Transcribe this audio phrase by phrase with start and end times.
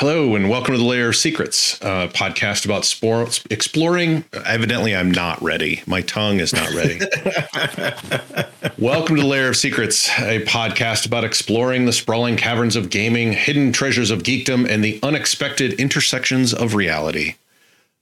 [0.00, 4.24] Hello, and welcome to the Layer of Secrets, uh, podcast about spore, exploring.
[4.46, 5.82] Evidently, I'm not ready.
[5.86, 7.00] My tongue is not ready.
[8.78, 13.34] welcome to the Layer of Secrets, a podcast about exploring the sprawling caverns of gaming,
[13.34, 17.34] hidden treasures of geekdom, and the unexpected intersections of reality.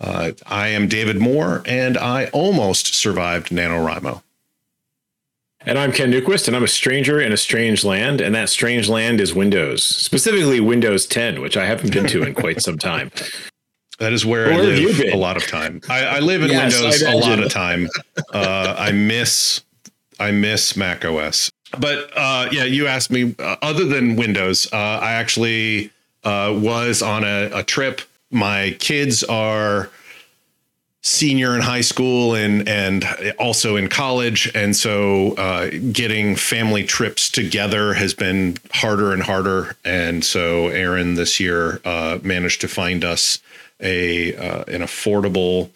[0.00, 4.22] Uh, I am David Moore, and I almost survived NaNoWriMo.
[5.66, 8.88] And I'm Ken Newquist, and I'm a stranger in a strange land, and that strange
[8.88, 13.10] land is Windows, specifically Windows 10, which I haven't been to in quite some time.
[13.98, 15.80] That is where, where I live a lot of time.
[15.88, 17.88] I, I live in yes, Windows a lot of time.
[18.32, 19.64] Uh, I miss
[20.20, 21.50] I miss Mac OS.
[21.78, 23.34] But uh, yeah, you asked me.
[23.40, 25.90] Uh, other than Windows, uh, I actually
[26.22, 28.00] uh, was on a, a trip.
[28.30, 29.90] My kids are
[31.02, 33.04] senior in high school and and
[33.38, 39.76] also in college and so uh, getting family trips together has been harder and harder
[39.84, 43.38] and so Aaron this year uh, managed to find us
[43.80, 45.70] a uh, an affordable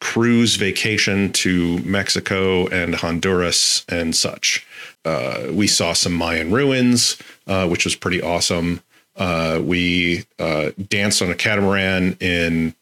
[0.00, 4.66] cruise vacation to Mexico and Honduras and such.
[5.04, 7.18] Uh, we saw some Mayan ruins,
[7.48, 8.80] uh, which was pretty awesome.
[9.16, 10.24] Uh, we
[10.88, 12.74] danced on a catamaran in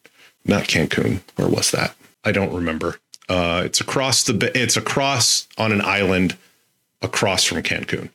[0.47, 1.21] not Cancun.
[1.37, 1.95] or was that?
[2.23, 2.99] I don't remember.
[3.29, 4.51] Uh, it's across the.
[4.55, 6.37] It's across on an island
[7.01, 8.09] across from Cancun.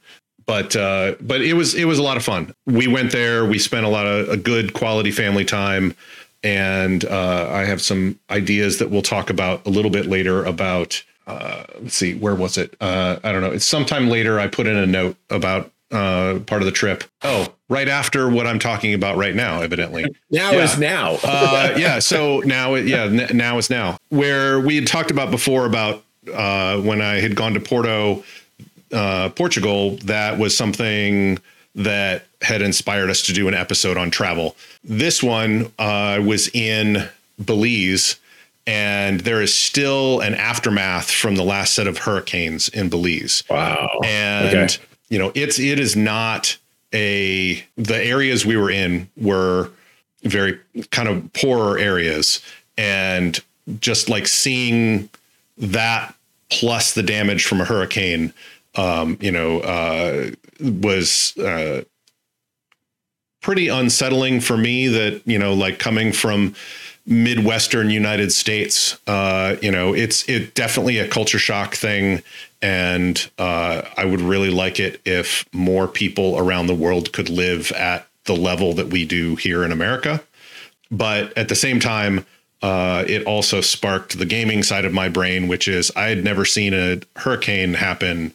[0.46, 2.54] But uh, but it was it was a lot of fun.
[2.66, 3.44] We went there.
[3.44, 5.94] We spent a lot of a good quality family time,
[6.42, 11.02] and uh, I have some ideas that we'll talk about a little bit later about.
[11.24, 12.74] Uh, let's see, where was it?
[12.80, 13.52] Uh, I don't know.
[13.52, 14.40] It's sometime later.
[14.40, 17.04] I put in a note about uh, part of the trip.
[17.22, 20.04] Oh, right after what I'm talking about right now, evidently.
[20.30, 20.64] Now yeah.
[20.64, 21.18] is now.
[21.24, 21.98] uh, yeah.
[21.98, 23.98] So now, yeah, n- now is now.
[24.08, 28.24] Where we had talked about before about uh, when I had gone to Porto,
[28.92, 31.38] uh, Portugal, that was something
[31.74, 34.56] that had inspired us to do an episode on travel.
[34.82, 37.08] This one uh, was in
[37.44, 38.16] Belize.
[38.64, 43.42] And there is still an aftermath from the last set of hurricanes in Belize.
[43.50, 43.98] Wow.
[44.04, 46.56] And okay you know, it's it is not
[46.94, 49.70] a the areas we were in were
[50.22, 50.58] very
[50.90, 52.40] kind of poorer areas.
[52.78, 53.38] And
[53.78, 55.10] just like seeing
[55.58, 56.14] that
[56.48, 58.32] plus the damage from a hurricane
[58.74, 60.30] um, you know uh,
[60.60, 61.82] was uh,
[63.42, 66.54] pretty unsettling for me that you know like coming from
[67.06, 72.22] midwestern united states uh, you know it's it definitely a culture shock thing
[72.62, 77.72] and uh, I would really like it if more people around the world could live
[77.72, 80.22] at the level that we do here in America.
[80.90, 82.24] But at the same time,
[82.62, 86.44] uh, it also sparked the gaming side of my brain, which is I had never
[86.44, 88.32] seen a hurricane happen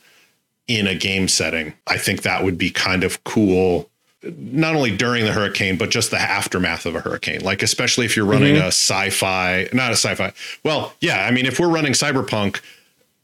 [0.68, 1.74] in a game setting.
[1.88, 3.90] I think that would be kind of cool,
[4.24, 7.42] not only during the hurricane, but just the aftermath of a hurricane.
[7.42, 8.66] Like, especially if you're running mm-hmm.
[8.66, 10.34] a sci fi, not a sci fi.
[10.64, 12.62] Well, yeah, I mean, if we're running cyberpunk,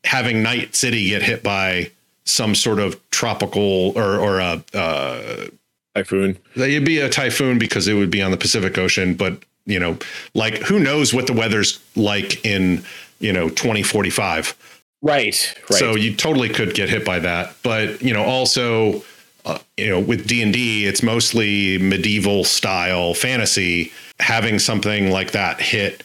[0.03, 1.91] having Night City get hit by
[2.25, 5.47] some sort of tropical or or a uh,
[5.95, 6.37] typhoon.
[6.55, 9.97] It'd be a typhoon because it would be on the Pacific Ocean, but you know,
[10.33, 12.83] like who knows what the weather's like in
[13.19, 14.55] you know 2045.
[15.01, 15.79] Right, right.
[15.79, 19.03] So you totally could get hit by that, but you know, also,
[19.45, 23.91] uh, you know, with D and D, it's mostly medieval style fantasy.
[24.19, 26.03] Having something like that hit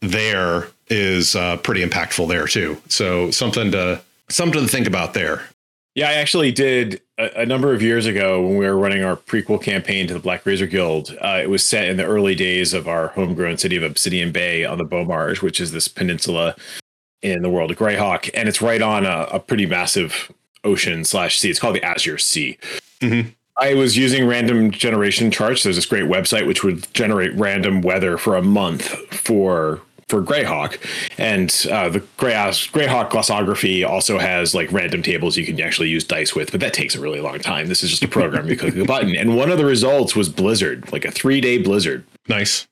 [0.00, 2.80] there is uh, pretty impactful there too.
[2.88, 5.48] So something to something to think about there.
[5.94, 9.16] Yeah, I actually did a, a, number of years ago when we were running our
[9.16, 11.16] prequel campaign to the Black Razor Guild.
[11.20, 14.64] Uh, it was set in the early days of our homegrown city of Obsidian Bay
[14.64, 16.54] on the Beaumarge, which is this peninsula
[17.20, 20.30] in the world of Greyhawk, and it's right on a, a pretty massive
[20.68, 21.50] ocean slash sea.
[21.50, 22.58] It's called the Azure Sea.
[23.00, 23.30] Mm-hmm.
[23.56, 25.64] I was using random generation charts.
[25.64, 30.78] There's this great website which would generate random weather for a month for for Greyhawk,
[31.18, 36.34] and uh, the Greyhawk glossography also has like random tables you can actually use dice
[36.34, 37.68] with, but that takes a really long time.
[37.68, 40.30] This is just a program you click a button, and one of the results was
[40.30, 42.04] blizzard, like a three day blizzard.
[42.26, 42.66] Nice.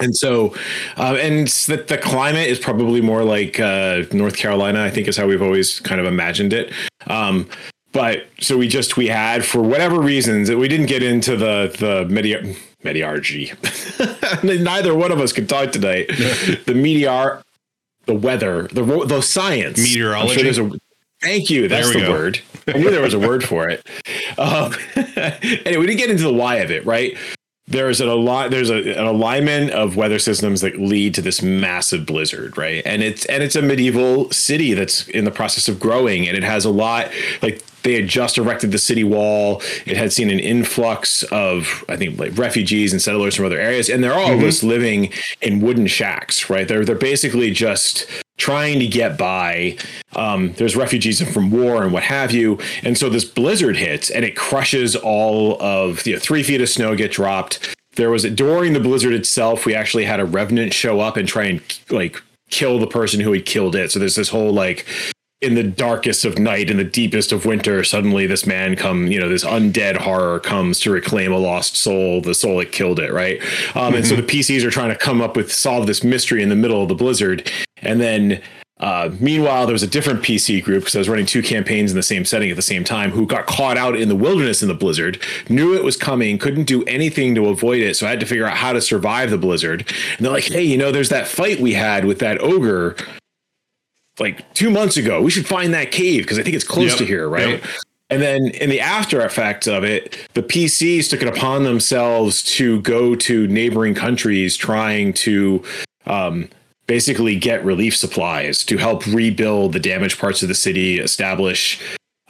[0.00, 0.54] And so,
[0.96, 4.82] uh, and the, the climate is probably more like uh, North Carolina.
[4.82, 6.72] I think is how we've always kind of imagined it.
[7.06, 7.48] Um,
[7.92, 12.12] but so we just we had for whatever reasons we didn't get into the the
[12.12, 12.54] media
[12.84, 13.52] Mediargy.
[14.62, 16.06] Neither one of us could talk tonight.
[16.66, 17.42] the meteor,
[18.06, 20.52] the weather, the the science, meteorology.
[20.52, 20.70] Sure a,
[21.20, 21.68] thank you.
[21.68, 22.10] That's the go.
[22.10, 22.40] word.
[22.68, 23.86] I knew there was a word for it.
[24.38, 27.18] Um, anyway, we didn't get into the why of it, right?
[27.70, 32.04] There's an ali- there's a, an alignment of weather systems that lead to this massive
[32.04, 32.82] blizzard, right?
[32.84, 36.42] And it's and it's a medieval city that's in the process of growing, and it
[36.42, 37.10] has a lot
[37.42, 39.62] like they had just erected the city wall.
[39.86, 43.88] It had seen an influx of, I think, like refugees and settlers from other areas,
[43.88, 44.42] and they're all mm-hmm.
[44.42, 46.66] just living in wooden shacks, right?
[46.66, 48.06] They're they're basically just
[48.40, 49.76] trying to get by.
[50.16, 54.24] Um, there's refugees from war and what have you, and so this blizzard hits and
[54.24, 57.76] it crushes all of you know, three feet of snow get dropped.
[57.94, 61.44] There was during the blizzard itself, we actually had a revenant show up and try
[61.44, 61.60] and
[61.90, 62.20] like
[62.50, 63.92] kill the person who had killed it.
[63.92, 64.86] So there's this whole like
[65.40, 69.18] in the darkest of night in the deepest of winter suddenly this man come you
[69.18, 73.10] know this undead horror comes to reclaim a lost soul the soul that killed it
[73.10, 73.94] right um, mm-hmm.
[73.96, 74.26] and so mm-hmm.
[74.26, 76.88] the pcs are trying to come up with solve this mystery in the middle of
[76.88, 77.50] the blizzard
[77.82, 78.42] and then
[78.80, 81.96] uh, meanwhile, there was a different PC group because I was running two campaigns in
[81.96, 84.68] the same setting at the same time who got caught out in the wilderness in
[84.68, 87.96] the blizzard, knew it was coming, couldn't do anything to avoid it.
[87.96, 89.84] So I had to figure out how to survive the blizzard.
[90.16, 92.96] And they're like, hey, you know, there's that fight we had with that ogre
[94.18, 95.20] like two months ago.
[95.20, 96.98] We should find that cave because I think it's close yep.
[96.98, 97.60] to here, right?
[97.60, 97.64] Yep.
[98.08, 102.80] And then in the after effects of it, the PCs took it upon themselves to
[102.80, 105.62] go to neighboring countries trying to
[106.06, 106.48] um,
[106.90, 111.80] basically get relief supplies to help rebuild the damaged parts of the city, establish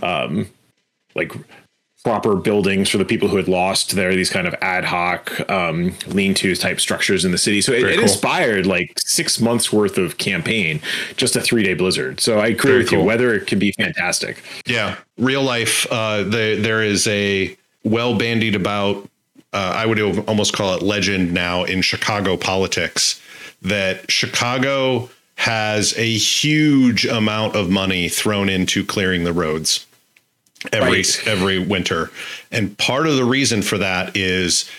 [0.02, 0.46] um,
[1.14, 1.32] like
[2.04, 5.94] proper buildings for the people who had lost there these kind of ad hoc um,
[6.08, 7.62] lean-to type structures in the city.
[7.62, 8.02] So it, it cool.
[8.02, 10.82] inspired like six months worth of campaign
[11.16, 12.20] just a three-day blizzard.
[12.20, 12.98] So i agree Very with cool.
[12.98, 14.42] you weather can be fantastic.
[14.66, 14.98] Yeah.
[15.16, 19.08] Real life uh, the, there is a well bandied about
[19.54, 19.98] uh, i would
[20.28, 23.20] almost call it legend now in chicago politics
[23.62, 29.86] that chicago has a huge amount of money thrown into clearing the roads
[30.72, 31.22] every right.
[31.26, 32.10] every winter.
[32.50, 34.70] And part of the reason for that is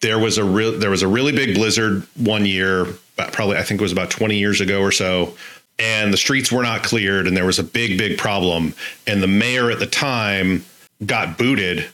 [0.00, 3.80] there was a real there was a really big blizzard one year, probably I think
[3.80, 5.36] it was about 20 years ago or so.
[5.78, 8.74] And the streets were not cleared, and there was a big, big problem.
[9.06, 10.66] And the mayor at the time
[11.06, 11.86] got booted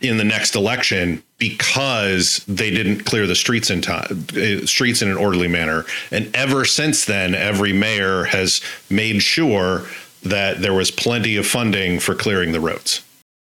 [0.00, 5.10] in the next election because they didn't clear the streets in time uh, streets in
[5.10, 9.86] an orderly manner and ever since then every mayor has made sure
[10.22, 13.02] that there was plenty of funding for clearing the roads.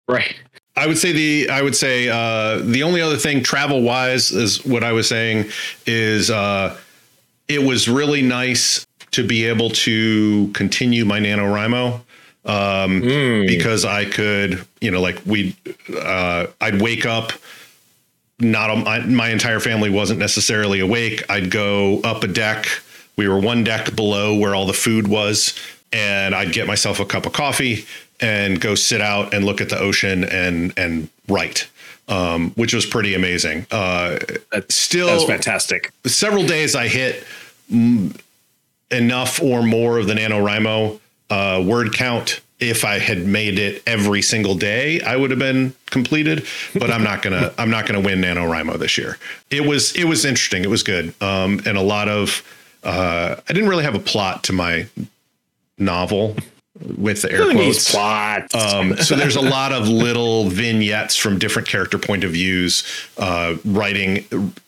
[0.08, 0.36] Right.
[0.76, 4.66] I would say the I would say uh, the only other thing travel wise is
[4.66, 5.50] what I was saying
[5.86, 6.78] is uh,
[7.50, 11.96] it was really nice to be able to continue my NaNoWriMo
[12.46, 13.48] um, mm.
[13.48, 15.56] because I could, you know, like we,
[15.98, 17.34] uh, I'd wake up,
[18.40, 21.24] not a, my entire family wasn't necessarily awake.
[21.30, 22.68] I'd go up a deck.
[23.16, 25.54] We were one deck below where all the food was
[25.92, 27.86] and I'd get myself a cup of coffee
[28.20, 31.70] and go sit out and look at the ocean and and write.
[32.08, 33.68] Um, which was pretty amazing.
[33.70, 34.18] Uh,
[34.70, 35.92] still, that's fantastic.
[36.08, 37.24] Several days I hit
[37.72, 38.16] m-
[38.90, 41.00] enough or more of the NaNoWriMo
[41.30, 42.42] uh, word count.
[42.60, 46.46] If I had made it every single day, I would have been completed.
[46.74, 47.54] But I'm not gonna.
[47.58, 49.18] I'm not gonna win NaNoWriMo this year.
[49.50, 49.96] It was.
[49.96, 50.64] It was interesting.
[50.64, 51.14] It was good.
[51.22, 52.44] Um, and a lot of.
[52.84, 54.88] Uh, I didn't really have a plot to my
[55.78, 56.36] novel
[56.98, 57.94] with the air Who quotes.
[58.56, 62.84] Um, so there's a lot of little vignettes from different character point of views,
[63.18, 64.26] uh, writing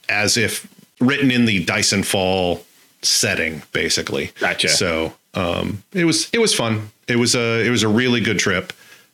[0.10, 0.68] as if
[1.00, 2.66] written in the Dyson Fall
[3.02, 4.32] setting, basically.
[4.40, 4.70] Gotcha.
[4.70, 6.90] So um, it was it was fun.
[7.12, 8.74] It was a it was a really good trip,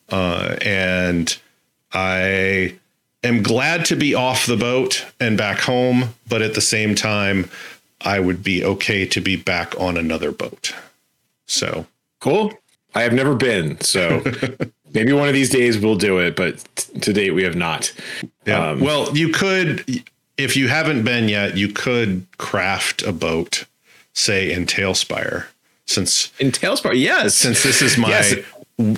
[0.09, 1.37] uh, and
[1.91, 2.75] I
[3.23, 6.15] am glad to be off the boat and back home.
[6.29, 7.49] But at the same time,
[8.01, 10.73] I would be okay to be back on another boat.
[11.47, 11.87] So
[12.19, 12.53] cool.
[12.95, 14.23] I have never been, so
[14.93, 16.35] maybe one of these days we'll do it.
[16.35, 17.93] But t- to date, we have not.
[18.45, 18.69] Yeah.
[18.69, 20.03] Um, well, you could,
[20.37, 23.65] if you haven't been yet, you could craft a boat,
[24.13, 25.45] say in Talespire,
[25.87, 27.35] since in Talespire, yes.
[27.35, 28.35] Since this is my yes.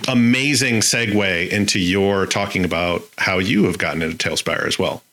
[0.07, 5.03] amazing segue into your talking about how you have gotten into Talespire as well.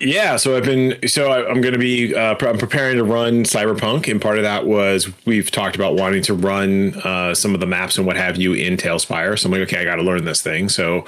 [0.00, 3.42] Yeah, so I've been so I, am going to be uh, I'm preparing to run
[3.42, 7.58] Cyberpunk, and part of that was we've talked about wanting to run uh, some of
[7.58, 9.36] the maps and what have you in Talespire.
[9.36, 10.68] So I'm like, okay, I got to learn this thing.
[10.68, 11.04] So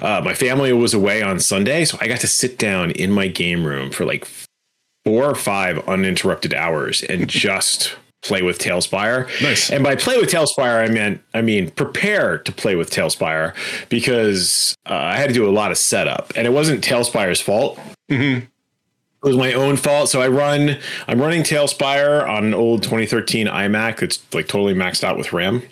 [0.00, 3.28] uh, my family was away on Sunday, so I got to sit down in my
[3.28, 4.26] game room for like
[5.06, 9.26] four or five uninterrupted hours and just play with Talespire.
[9.42, 9.70] Nice.
[9.70, 13.54] And by play with Talespire, I meant I mean prepare to play with Talespire
[13.88, 17.78] because uh, I had to do a lot of setup, and it wasn't Talespire's fault.
[18.10, 18.44] Mm-hmm.
[18.44, 20.10] It was my own fault.
[20.10, 20.78] So I run,
[21.08, 25.62] I'm running Talespire on an old 2013 iMac that's like totally maxed out with RAM.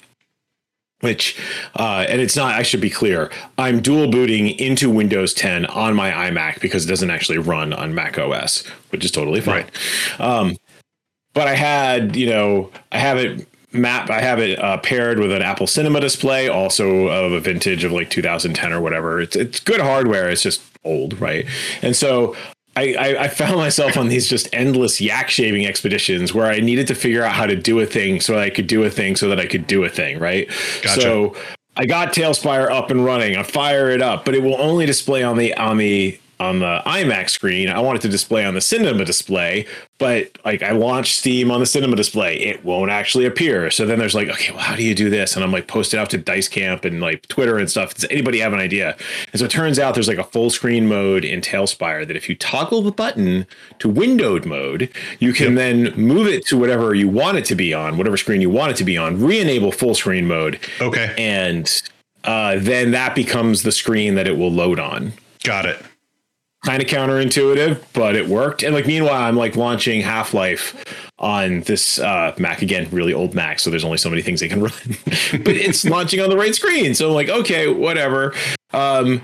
[1.01, 1.37] which
[1.77, 5.95] uh, and it's not i should be clear i'm dual booting into windows 10 on
[5.95, 9.65] my imac because it doesn't actually run on mac os which is totally fine
[10.19, 10.21] right.
[10.21, 10.57] um,
[11.35, 15.33] but i had you know i have it map i have it uh, paired with
[15.33, 19.61] an apple cinema display also of a vintage of like 2010 or whatever it's, it's
[19.61, 21.47] good hardware it's just old right
[21.81, 22.37] and so
[22.75, 26.87] I, I, I found myself on these just endless yak shaving expeditions where I needed
[26.87, 29.29] to figure out how to do a thing so I could do a thing so
[29.29, 30.49] that I could do a thing, right?
[30.83, 31.01] Gotcha.
[31.03, 31.37] So
[31.77, 33.37] I got Talespire up and running.
[33.37, 36.83] I fire it up, but it will only display on the on the on the
[36.85, 37.69] iMac screen.
[37.69, 39.67] I want it to display on the cinema display,
[39.99, 43.71] but like I launched Steam on the cinema display, it won't actually appear.
[43.71, 45.37] So then there's like, okay, well, how do you do this?
[45.37, 47.95] And I'm like, post it out to Dice Camp and like Twitter and stuff.
[47.95, 48.97] Does anybody have an idea?
[49.33, 52.29] And so it turns out there's like a full screen mode in Talespire that if
[52.29, 53.47] you toggle the button
[53.79, 55.57] to windowed mode, you can yep.
[55.57, 58.73] then move it to whatever you want it to be on, whatever screen you want
[58.73, 60.59] it to be on, re-enable full screen mode.
[60.81, 61.15] Okay.
[61.17, 61.83] And
[62.25, 65.13] uh, then that becomes the screen that it will load on.
[65.45, 65.85] Got it
[66.65, 68.63] kind of counterintuitive, but it worked.
[68.63, 70.85] And like meanwhile, I'm like launching Half Life
[71.19, 74.49] on this uh, Mac again, really old Mac, so there's only so many things they
[74.49, 74.73] can run.
[75.05, 78.35] but it's launching on the right screen, so I'm like, okay, whatever.
[78.73, 79.23] Um,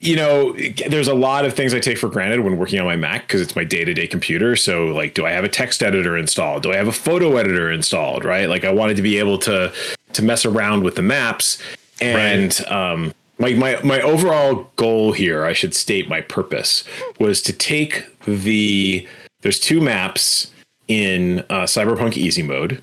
[0.00, 0.52] you know,
[0.88, 3.40] there's a lot of things I take for granted when working on my Mac because
[3.40, 4.54] it's my day to day computer.
[4.54, 6.62] So, like, do I have a text editor installed?
[6.62, 8.24] Do I have a photo editor installed?
[8.24, 8.48] Right?
[8.48, 9.72] Like, I wanted to be able to
[10.12, 11.60] to mess around with the maps
[12.00, 12.72] and right.
[12.72, 16.84] um, my, my my overall goal here, I should state my purpose,
[17.18, 19.06] was to take the
[19.42, 20.50] there's two maps
[20.88, 22.82] in uh, Cyberpunk Easy Mode,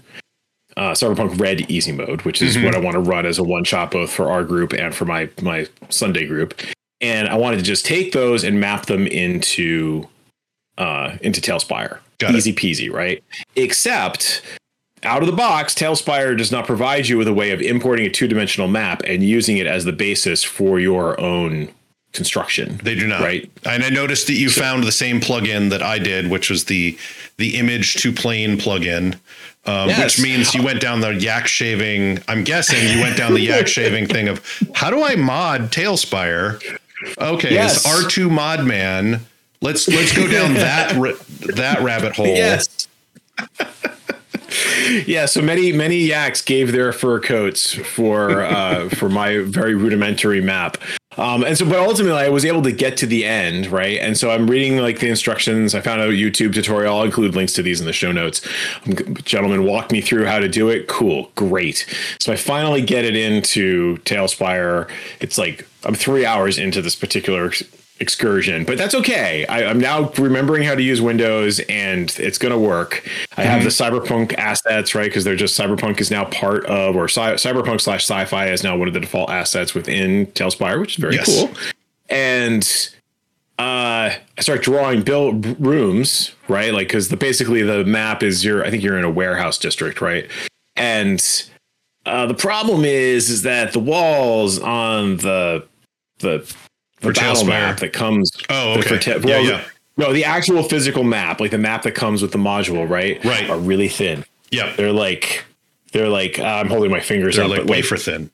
[0.78, 2.66] uh, Cyberpunk Red Easy Mode, which is mm-hmm.
[2.66, 5.06] what I want to run as a one shot both for our group and for
[5.06, 6.60] my my Sunday group,
[7.02, 10.08] and I wanted to just take those and map them into
[10.78, 12.00] uh, into Talespire.
[12.18, 12.56] Got Easy it.
[12.56, 13.22] peasy, right?
[13.58, 14.42] Except
[15.06, 18.10] out of the box, Talespire does not provide you with a way of importing a
[18.10, 21.70] two dimensional map and using it as the basis for your own
[22.12, 22.80] construction.
[22.84, 23.22] They do not.
[23.22, 23.50] Right.
[23.64, 26.66] And I noticed that you so, found the same plugin that I did, which was
[26.66, 26.98] the
[27.38, 29.16] the image to plane plugin.
[29.66, 30.18] Um, yes.
[30.18, 32.20] Which means you went down the yak shaving.
[32.28, 34.44] I'm guessing you went down the yak shaving thing of
[34.74, 36.62] how do I mod Talespire?
[37.18, 37.86] Okay, yes.
[37.86, 39.22] r2modman.
[39.62, 40.96] Let's let's go down that
[41.56, 42.26] that rabbit hole.
[42.36, 42.88] Yes
[45.08, 50.42] yeah, so many many yaks gave their fur coats for uh, for my very rudimentary
[50.42, 50.78] map.
[51.18, 53.98] Um, and so, but ultimately, I was able to get to the end, right?
[54.00, 55.74] And so, I'm reading like the instructions.
[55.74, 56.98] I found a YouTube tutorial.
[56.98, 58.46] I'll include links to these in the show notes.
[58.86, 60.88] Um, gentleman walked me through how to do it.
[60.88, 61.86] Cool, great.
[62.20, 64.90] So, I finally get it into Talespire.
[65.22, 67.52] It's like I'm three hours into this particular
[68.00, 69.46] excursion, but that's okay.
[69.48, 73.04] I, am now remembering how to use Windows, and it's going to work.
[73.38, 73.52] I mm-hmm.
[73.52, 75.06] have the Cyberpunk assets, right?
[75.06, 78.78] Because they're just Cyberpunk is now part of, or Cy- Cyberpunk slash Sci-Fi is now
[78.78, 81.26] one of the default assets within Talespire, which is very yes.
[81.26, 81.50] cool.
[82.10, 82.64] And
[83.58, 86.74] uh, I start drawing build rooms, right?
[86.74, 88.66] Like because the basically the map is your.
[88.66, 90.30] I think you're in a warehouse district, right?
[90.76, 91.24] And
[92.06, 95.66] uh, the problem is, is that the walls on the
[96.20, 96.56] the
[97.06, 98.32] the battle map that comes.
[98.50, 99.20] Oh, okay.
[99.20, 99.64] Well, yeah, yeah.
[99.98, 103.24] No, the actual physical map, like the map that comes with the module, right?
[103.24, 103.50] Right.
[103.50, 104.26] Are really thin.
[104.52, 104.76] Yeah.
[104.76, 105.46] They're like,
[105.94, 108.30] they're like, uh, I'm holding my fingers they're up, like wafer thin.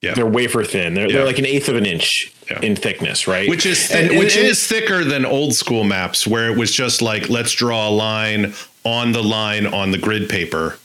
[0.00, 0.14] Yeah.
[0.14, 0.94] They're wafer thin.
[0.94, 1.16] They're, yeah.
[1.16, 2.60] they're like an eighth of an inch yeah.
[2.60, 3.48] in thickness, right?
[3.48, 7.02] Which is th- and, which is thicker than old school maps where it was just
[7.02, 8.54] like let's draw a line
[8.84, 10.78] on the line on the grid paper.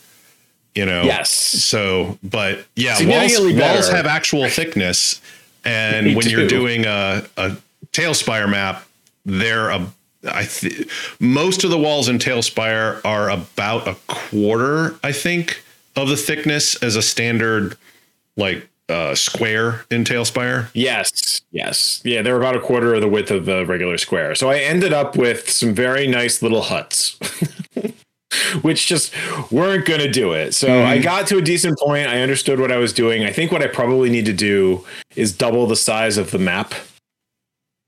[0.76, 1.02] You know.
[1.02, 1.32] Yes.
[1.32, 5.20] So, but yeah, walls, walls have actual thickness
[5.66, 6.32] and when too.
[6.32, 7.58] you're doing a, a
[7.92, 8.88] Talespire map,
[9.26, 9.88] they're a
[10.28, 10.88] I th-
[11.20, 15.64] most of the walls in Talespire are about a quarter, I think,
[15.96, 17.78] of the thickness as a standard
[18.36, 20.70] like uh, square in Talespire.
[20.74, 24.36] Yes, yes, yeah, they're about a quarter of the width of the regular square.
[24.36, 27.20] So I ended up with some very nice little huts.
[28.62, 29.14] which just
[29.52, 30.54] weren't going to do it.
[30.54, 30.86] So mm.
[30.86, 32.08] I got to a decent point.
[32.08, 33.24] I understood what I was doing.
[33.24, 34.86] I think what I probably need to do
[35.16, 36.74] is double the size of the map.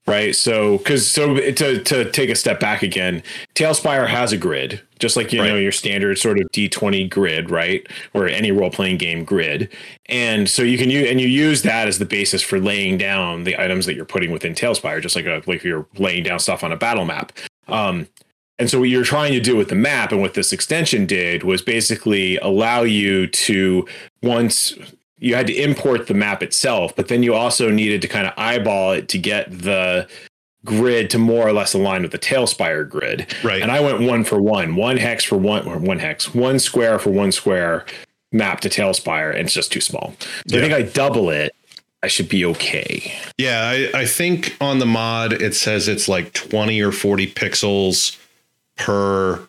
[0.08, 0.36] Right.
[0.36, 3.22] So, because so to, to take a step back again,
[3.54, 5.50] Talespire has a grid, just like, you right.
[5.50, 7.86] know, your standard sort of D20 grid, right?
[8.16, 9.72] Or any role playing game grid.
[10.08, 13.44] And so you can use, and you use that as the basis for laying down
[13.44, 16.64] the items that you're putting within Talespire, just like a, like you're laying down stuff
[16.64, 17.32] on a battle map.
[17.68, 18.08] Um,
[18.60, 21.44] and so what you're trying to do with the map and what this extension did
[21.44, 23.88] was basically allow you to
[24.22, 24.78] once
[25.18, 28.34] you had to import the map itself, but then you also needed to kind of
[28.38, 30.08] eyeball it to get the
[30.66, 33.34] grid to more or less align with the Talespire grid.
[33.44, 33.62] Right.
[33.62, 37.00] And I went one for one, one hex for one or one hex, one square
[37.00, 37.86] for one square
[38.32, 40.14] map to Talespire, and it's just too small.
[40.48, 40.60] So yeah.
[40.60, 41.54] I think I double it.
[42.02, 43.14] I should be okay.
[43.38, 48.18] Yeah, I, I think on the mod it says it's like 20 or 40 pixels
[48.80, 49.48] per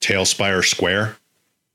[0.00, 1.16] Talespire square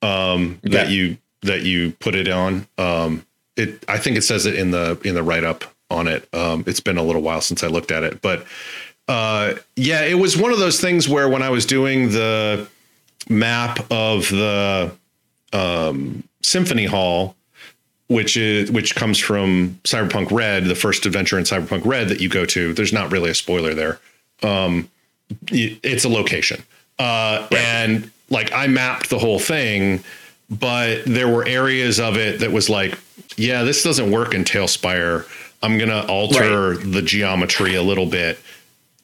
[0.03, 0.83] um, yeah.
[0.83, 2.67] that you that you put it on.
[2.77, 3.25] Um,
[3.55, 6.27] it I think it says it in the in the write up on it.
[6.33, 8.45] Um, it's been a little while since I looked at it, but
[9.07, 12.67] uh, yeah, it was one of those things where when I was doing the
[13.27, 14.91] map of the
[15.51, 17.35] um, Symphony Hall,
[18.07, 22.29] which is which comes from Cyberpunk Red, the first adventure in Cyberpunk Red that you
[22.29, 22.73] go to.
[22.73, 23.99] There's not really a spoiler there.
[24.43, 24.89] Um,
[25.51, 26.63] it's a location,
[26.99, 27.61] uh, right.
[27.61, 30.03] and like I mapped the whole thing,
[30.49, 32.97] but there were areas of it that was like,
[33.37, 35.25] yeah, this doesn't work in Talespire.
[35.63, 36.91] I'm gonna alter right.
[36.91, 38.39] the geometry a little bit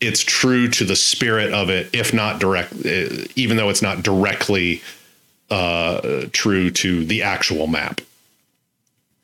[0.02, 4.04] it's true to the spirit of it, if not direct, uh, even though it's not
[4.04, 4.82] directly
[5.50, 8.02] uh, true to the actual map.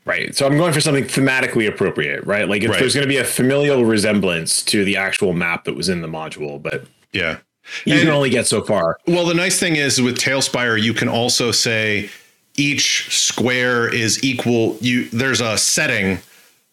[0.06, 0.36] Right.
[0.36, 2.50] So I'm going for something thematically appropriate, right?
[2.50, 2.80] Like if right.
[2.80, 6.08] there's going to be a familial resemblance to the actual map that was in the
[6.08, 7.38] module, but yeah,
[7.86, 8.98] you and, can only get so far.
[9.08, 12.10] Well, the nice thing is with Talespire, you can also say
[12.58, 14.78] each square is equal.
[14.82, 16.20] You there's a setting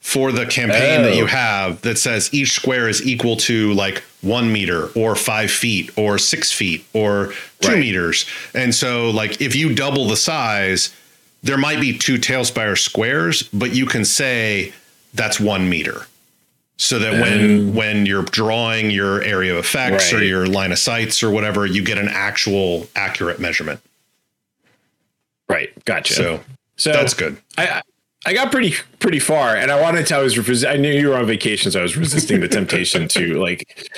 [0.01, 1.05] for the campaign oh.
[1.05, 1.27] that you oh.
[1.27, 6.19] have that says each square is equal to like one meter or five feet or
[6.19, 7.79] six feet or two right.
[7.79, 8.27] meters.
[8.55, 10.95] And so, like, if you double the size,
[11.43, 14.73] there might be two Talespire squares, but you can say
[15.15, 16.07] that's one meter.
[16.81, 20.23] So that when um, when you're drawing your area of effects right.
[20.23, 23.81] or your line of sights or whatever, you get an actual accurate measurement.
[25.49, 25.73] Right.
[25.85, 26.15] Gotcha.
[26.15, 26.41] So,
[26.77, 27.37] so that's good.
[27.57, 27.83] I,
[28.27, 30.17] I got pretty pretty far, and I wanted to.
[30.17, 33.41] I was I knew you were on vacation, so I was resisting the temptation to
[33.41, 33.91] like,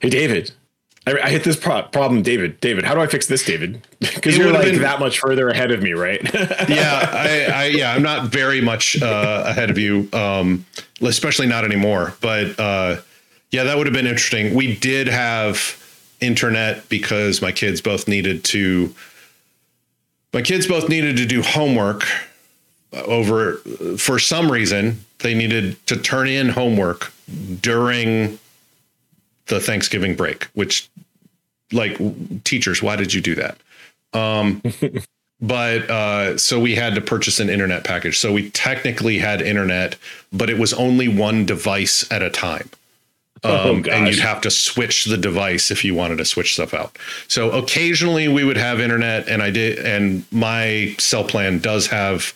[0.00, 0.52] hey David,
[1.06, 2.60] I, I hit this pro- problem, David.
[2.60, 3.86] David, how do I fix this, David?
[4.14, 6.22] Because you're like been, that much further ahead of me, right?
[6.68, 10.64] yeah, I, I, yeah, I'm not very much uh, ahead of you, um,
[11.00, 12.14] especially not anymore.
[12.20, 13.00] But uh,
[13.50, 14.54] yeah, that would have been interesting.
[14.54, 15.78] We did have
[16.20, 18.94] internet because my kids both needed to.
[20.32, 22.04] My kids both needed to do homework
[22.92, 23.54] over
[23.96, 27.12] for some reason they needed to turn in homework
[27.60, 28.38] during
[29.46, 30.88] the Thanksgiving break, which
[31.72, 31.98] like
[32.44, 33.58] teachers, why did you do that?
[34.12, 34.62] Um,
[35.40, 38.18] but uh, so we had to purchase an internet package.
[38.18, 39.96] So we technically had internet,
[40.32, 42.70] but it was only one device at a time.
[43.44, 46.54] Oh, um, oh, and you'd have to switch the device if you wanted to switch
[46.54, 46.96] stuff out.
[47.26, 52.34] So occasionally we would have internet, and I did, and my cell plan does have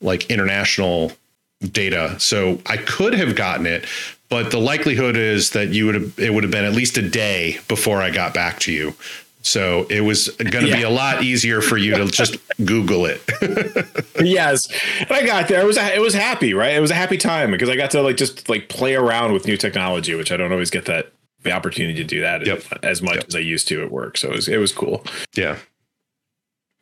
[0.00, 1.12] like international
[1.60, 2.16] data.
[2.18, 3.86] So I could have gotten it,
[4.28, 7.08] but the likelihood is that you would have it would have been at least a
[7.08, 8.94] day before I got back to you.
[9.42, 10.76] So it was going to yeah.
[10.76, 13.22] be a lot easier for you to just Google it.
[14.20, 15.62] yes, and I got there.
[15.62, 16.74] It was a, it was happy, right?
[16.74, 19.46] It was a happy time because I got to like just like play around with
[19.46, 21.12] new technology, which I don't always get that
[21.44, 22.62] the opportunity to do that yep.
[22.82, 23.28] as much yep.
[23.28, 24.18] as I used to at work.
[24.18, 25.04] So it was it was cool.
[25.34, 25.58] Yeah.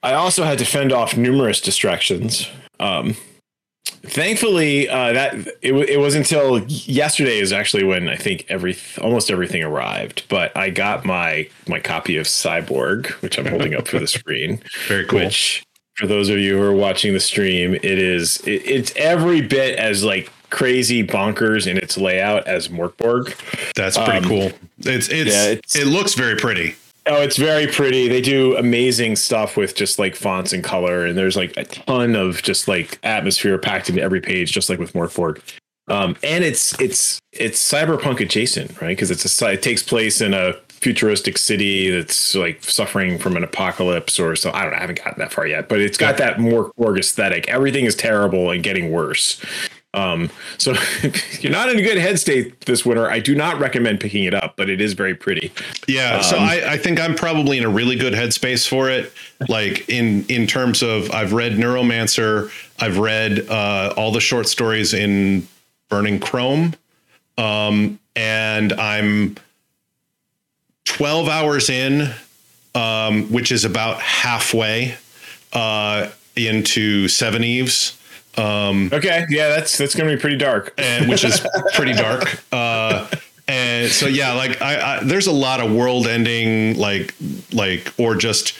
[0.02, 2.48] I also had to fend off numerous distractions.
[2.80, 3.16] Um,
[4.02, 9.30] thankfully, uh, that it, it was until yesterday is actually when I think every almost
[9.30, 10.24] everything arrived.
[10.28, 14.60] But I got my my copy of Cyborg, which I'm holding up for the screen.
[14.86, 15.20] Very cool.
[15.20, 19.40] Which, for those of you who are watching the stream, it is it, it's every
[19.40, 23.34] bit as like crazy bonkers in its layout as Mörk Borg.
[23.74, 24.52] That's pretty um, cool.
[24.78, 26.76] It's it's, yeah, it's it looks very pretty.
[27.08, 28.08] Oh, it's very pretty.
[28.08, 32.16] They do amazing stuff with just like fonts and color, and there's like a ton
[32.16, 35.40] of just like atmosphere packed into every page, just like with Mörk Borg.
[35.88, 38.88] Um, and it's it's it's cyberpunk adjacent, right?
[38.88, 43.44] Because it's a it takes place in a futuristic city that's like suffering from an
[43.44, 44.50] apocalypse or so.
[44.52, 44.78] I don't know.
[44.78, 47.48] I haven't gotten that far yet, but it's got that Mörk Borg aesthetic.
[47.48, 49.40] Everything is terrible and getting worse.
[49.96, 53.58] Um, so if you're not in a good head state this winter, I do not
[53.58, 55.50] recommend picking it up, but it is very pretty.
[55.88, 56.16] Yeah.
[56.16, 59.12] Um, so I, I think I'm probably in a really good headspace for it.
[59.48, 64.92] Like in, in terms of, I've read Neuromancer, I've read, uh, all the short stories
[64.92, 65.48] in
[65.88, 66.74] Burning Chrome.
[67.38, 69.36] Um, and I'm
[70.84, 72.12] 12 hours in,
[72.74, 74.96] um, which is about halfway,
[75.54, 77.96] uh, into Seveneves
[78.36, 81.44] um, okay, yeah, that's that's gonna be pretty dark, and which is
[81.74, 82.42] pretty dark.
[82.52, 83.08] Uh,
[83.48, 87.14] and so yeah, like I, I, there's a lot of world-ending, like
[87.52, 88.54] like or just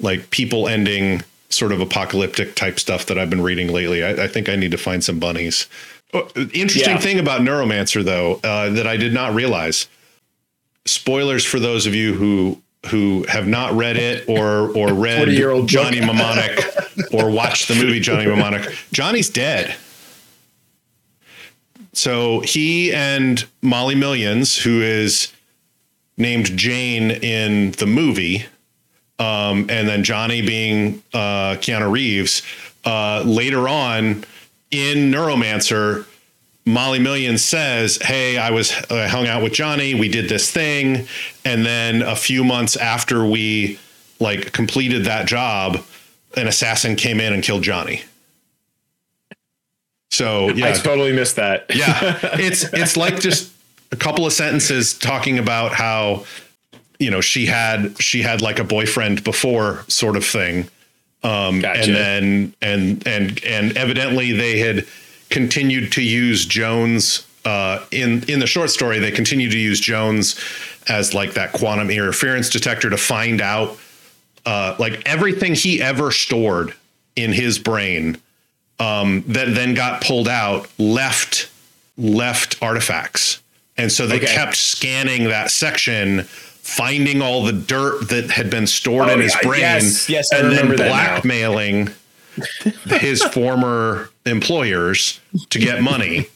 [0.00, 4.02] like people-ending sort of apocalyptic type stuff that I've been reading lately.
[4.02, 5.68] I, I think I need to find some bunnies.
[6.14, 6.98] Oh, interesting yeah.
[6.98, 9.88] thing about Neuromancer, though, uh, that I did not realize.
[10.86, 15.28] Spoilers for those of you who who have not read it or or read
[15.66, 16.64] Johnny Mnemonic
[17.12, 19.74] or watch the movie Johnny Mnemonic, Johnny's dead.
[21.92, 25.32] So he and Molly Millions, who is
[26.16, 28.46] named Jane in the movie,
[29.18, 32.42] um, and then Johnny being uh, Keanu Reeves,
[32.84, 34.24] uh, later on
[34.70, 36.06] in Neuromancer,
[36.64, 39.94] Molly Millions says, "Hey, I was I hung out with Johnny.
[39.94, 41.06] We did this thing,
[41.44, 43.78] and then a few months after we
[44.20, 45.82] like completed that job,
[46.36, 48.02] an assassin came in and killed Johnny."
[50.10, 51.66] So yeah, I totally missed that.
[51.74, 53.52] yeah, it's it's like just
[53.92, 56.24] a couple of sentences talking about how
[57.00, 60.68] you know she had she had like a boyfriend before sort of thing
[61.24, 61.82] um gotcha.
[61.82, 64.86] and then and and and evidently they had
[65.30, 70.38] continued to use jones uh in in the short story they continued to use jones
[70.88, 73.76] as like that quantum interference detector to find out
[74.46, 76.74] uh like everything he ever stored
[77.16, 78.16] in his brain
[78.78, 81.50] um that then got pulled out left
[81.96, 83.40] left artifacts
[83.80, 84.26] and so they okay.
[84.26, 89.34] kept scanning that section, finding all the dirt that had been stored oh, in his
[89.42, 91.88] brain, yes, yes, and then blackmailing
[92.84, 96.28] his former employers to get money.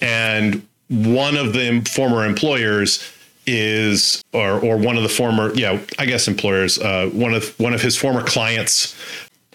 [0.00, 3.02] And one of the former employers
[3.46, 7.72] is or or one of the former yeah i guess employers uh, one of one
[7.72, 8.96] of his former clients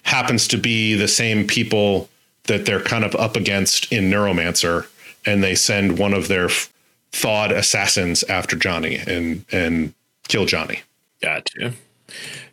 [0.04, 2.10] happens to be the same people
[2.45, 4.88] that they're kind of up against in neuromancer
[5.25, 6.49] and they send one of their
[7.12, 9.93] thawed assassins after Johnny and and
[10.27, 10.82] kill Johnny.
[11.21, 11.73] Gotcha.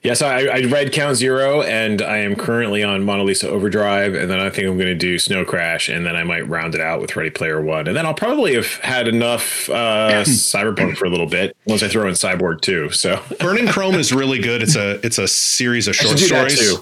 [0.02, 4.30] Yes, I, I read Count Zero, and I am currently on Mona Lisa Overdrive, and
[4.30, 6.80] then I think I'm going to do Snow Crash, and then I might round it
[6.80, 11.06] out with Ready Player One, and then I'll probably have had enough uh, Cyberpunk for
[11.06, 12.90] a little bit once I throw in Cyborg too.
[12.90, 14.62] So Burning Chrome is really good.
[14.62, 16.76] It's a it's a series of short stories.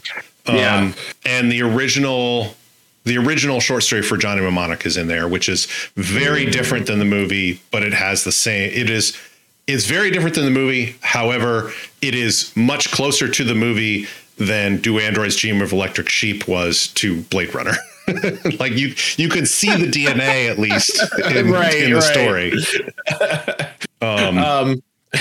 [0.47, 0.93] Um, yeah,
[1.25, 2.55] and the original
[3.05, 6.53] the original short story for Johnny Mnemonic is in there, which is very mm.
[6.53, 8.71] different than the movie, but it has the same.
[8.75, 9.17] It is
[9.67, 10.97] is very different than the movie.
[11.01, 14.07] However, it is much closer to the movie
[14.39, 17.75] than Do Androids Dream of Electric Sheep was to Blade Runner.
[18.61, 21.03] like you, you can see the DNA at least
[21.35, 22.03] in, right, in the right.
[22.03, 22.53] story.
[24.01, 24.83] Um, um,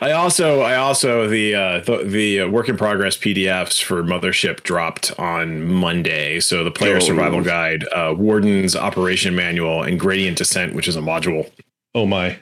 [0.00, 4.62] I also, I also the uh, the, the uh, work in progress PDFs for Mothership
[4.62, 6.40] dropped on Monday.
[6.40, 7.00] So the player oh.
[7.00, 11.50] survival guide, uh, Warden's operation manual, and gradient descent, which is a module.
[11.94, 12.38] Oh my!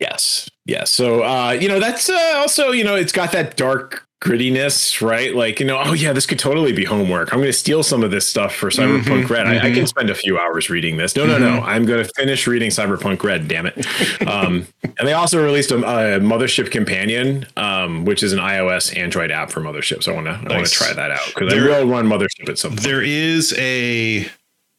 [0.00, 0.90] Yes, yes.
[0.90, 5.34] So uh, you know that's uh, also you know it's got that dark grittiness, right?
[5.34, 7.32] Like, you know, oh yeah, this could totally be homework.
[7.32, 9.46] I'm going to steal some of this stuff for Cyberpunk mm-hmm, Red.
[9.46, 9.54] Mm-hmm.
[9.54, 9.84] I, I, can mm-hmm.
[9.84, 11.14] spend a few hours reading this.
[11.14, 11.32] No, mm-hmm.
[11.32, 11.60] no, no.
[11.60, 11.68] Mm-hmm.
[11.68, 13.48] I'm going to finish reading Cyberpunk Red.
[13.48, 13.86] Damn it.
[14.26, 14.66] Um,
[14.98, 19.50] and they also released a, a Mothership Companion, um, which is an iOS Android app
[19.50, 20.02] for Mothership.
[20.02, 20.50] So I want to nice.
[20.50, 22.82] I want to try that out because I will run Mothership at some point.
[22.82, 24.28] There is a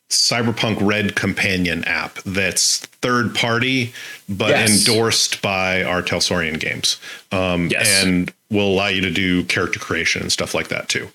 [0.09, 3.93] Cyberpunk Red companion app that's third party
[4.29, 4.87] but yes.
[4.87, 6.01] endorsed by R.
[6.01, 6.99] Talsorian Games.
[7.31, 8.03] Um, yes.
[8.03, 11.09] and will allow you to do character creation and stuff like that too.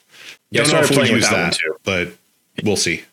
[0.51, 2.13] Yeah, Don't know if we'll use that, that but
[2.63, 3.05] we'll see.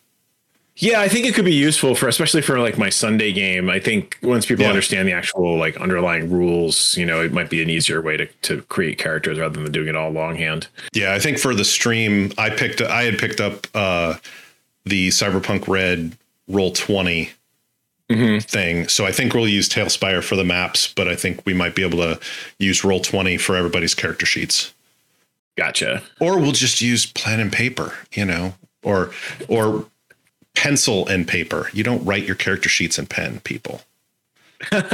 [0.75, 3.69] Yeah, I think it could be useful for especially for like my Sunday game.
[3.69, 4.69] I think once people yeah.
[4.69, 8.25] understand the actual like underlying rules, you know, it might be an easier way to
[8.25, 10.67] to create characters rather than doing it all longhand.
[10.93, 14.15] Yeah, I think for the stream, I picked I had picked up uh
[14.85, 17.29] the Cyberpunk Red Roll 20
[18.09, 18.39] mm-hmm.
[18.39, 18.87] thing.
[18.87, 21.83] So I think we'll use Talespire for the maps, but I think we might be
[21.83, 22.19] able to
[22.57, 24.73] use Roll 20 for everybody's character sheets.
[25.55, 26.01] Gotcha.
[26.19, 29.11] Or we'll just use pen and paper, you know, or
[29.49, 29.87] or
[30.55, 31.69] pencil and paper.
[31.73, 33.81] You don't write your character sheets in pen, people.
[34.71, 34.85] oh,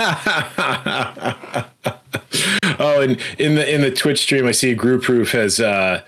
[3.02, 6.02] and in the in the Twitch stream, I see Group Proof has uh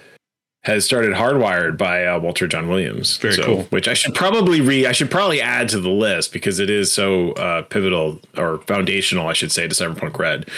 [0.68, 3.16] has started Hardwired by uh, Walter John Williams.
[3.18, 3.64] Very so, cool.
[3.70, 4.86] Which I should probably read.
[4.86, 9.30] I should probably add to the list because it is so uh, pivotal or foundational,
[9.30, 10.50] I should say, to Cyberpunk Red.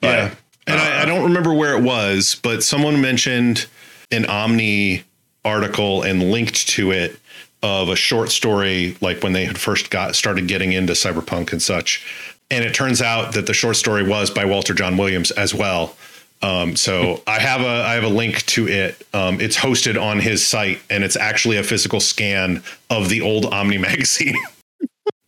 [0.00, 0.34] But, yeah,
[0.68, 3.66] and uh, I, I don't remember where it was, but someone mentioned
[4.12, 5.02] an Omni
[5.44, 7.18] article and linked to it
[7.60, 11.60] of a short story, like when they had first got started getting into cyberpunk and
[11.60, 12.06] such.
[12.48, 15.96] And it turns out that the short story was by Walter John Williams as well.
[16.40, 19.06] Um, so I have a I have a link to it.
[19.12, 23.46] Um, it's hosted on his site, and it's actually a physical scan of the old
[23.46, 24.36] Omni magazine.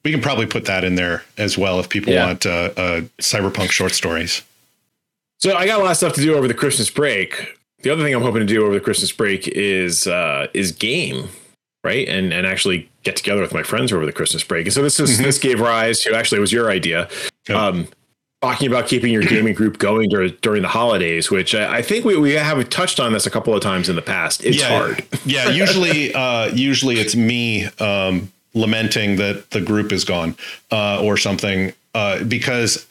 [0.05, 2.27] we can probably put that in there as well if people yeah.
[2.27, 4.43] want uh, uh, cyberpunk short stories.
[5.39, 7.57] So I got a lot of stuff to do over the Christmas break.
[7.83, 11.29] The other thing I'm hoping to do over the Christmas break is uh, is game,
[11.83, 12.07] right?
[12.09, 14.67] And and actually get together with my friends over the Christmas break.
[14.67, 15.25] And so this is mm-hmm.
[15.25, 17.09] this gave rise to actually it was your idea.
[17.49, 17.89] Um,
[18.41, 22.07] talking about keeping your gaming group going during, during the holidays, which I, I, think
[22.07, 24.45] we, we have touched on this a couple of times in the past.
[24.45, 25.07] It's yeah, hard.
[25.27, 25.51] yeah.
[25.51, 30.37] Usually, uh, usually it's me, um, lamenting that the group is gone,
[30.71, 32.87] uh, or something, uh, because,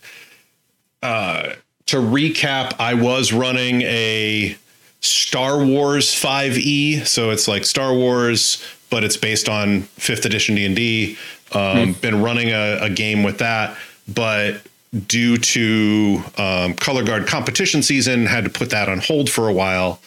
[1.02, 1.54] uh,
[1.88, 4.56] to recap, I was running a
[5.02, 7.08] Star Wars 5e.
[7.08, 11.18] So it's like Star Wars, but it's based on fifth edition D&D.
[11.52, 12.02] Um, mm.
[12.02, 13.76] Been running a, a game with that,
[14.08, 14.62] but
[15.08, 19.54] due to um, color guard competition season had to put that on hold for a
[19.54, 19.99] while.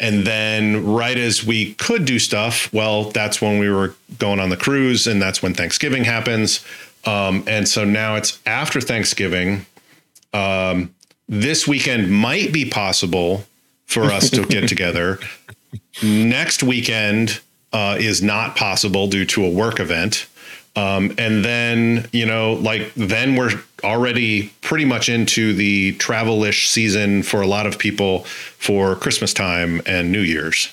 [0.00, 4.48] And then right as we could do stuff well that's when we were going on
[4.48, 6.64] the cruise and that's when thanksgiving happens.
[7.04, 9.66] Um, and so now it's after thanksgiving.
[10.32, 10.94] Um,
[11.28, 13.44] this weekend might be possible
[13.86, 15.18] for us to get together.
[16.02, 17.40] Next weekend
[17.72, 20.26] uh, is not possible due to a work event
[20.78, 27.24] um, and then, you know, like then we're already pretty much into the travel-ish season
[27.24, 28.20] for a lot of people
[28.58, 30.72] for Christmas time and New Year's.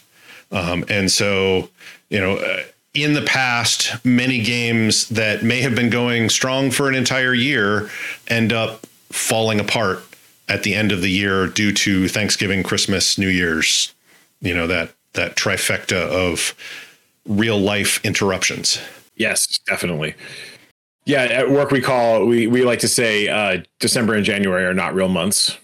[0.52, 1.70] Um, and so,
[2.10, 2.63] you know, uh,
[2.94, 7.89] in the past, many games that may have been going strong for an entire year
[8.28, 10.04] end up falling apart
[10.48, 13.91] at the end of the year due to Thanksgiving, Christmas, New Year's,
[14.39, 16.54] you know, that that trifecta of
[17.26, 18.80] real life interruptions.
[19.15, 20.15] Yes, definitely.
[21.06, 24.73] Yeah, at work we call we we like to say uh, December and January are
[24.73, 25.58] not real months,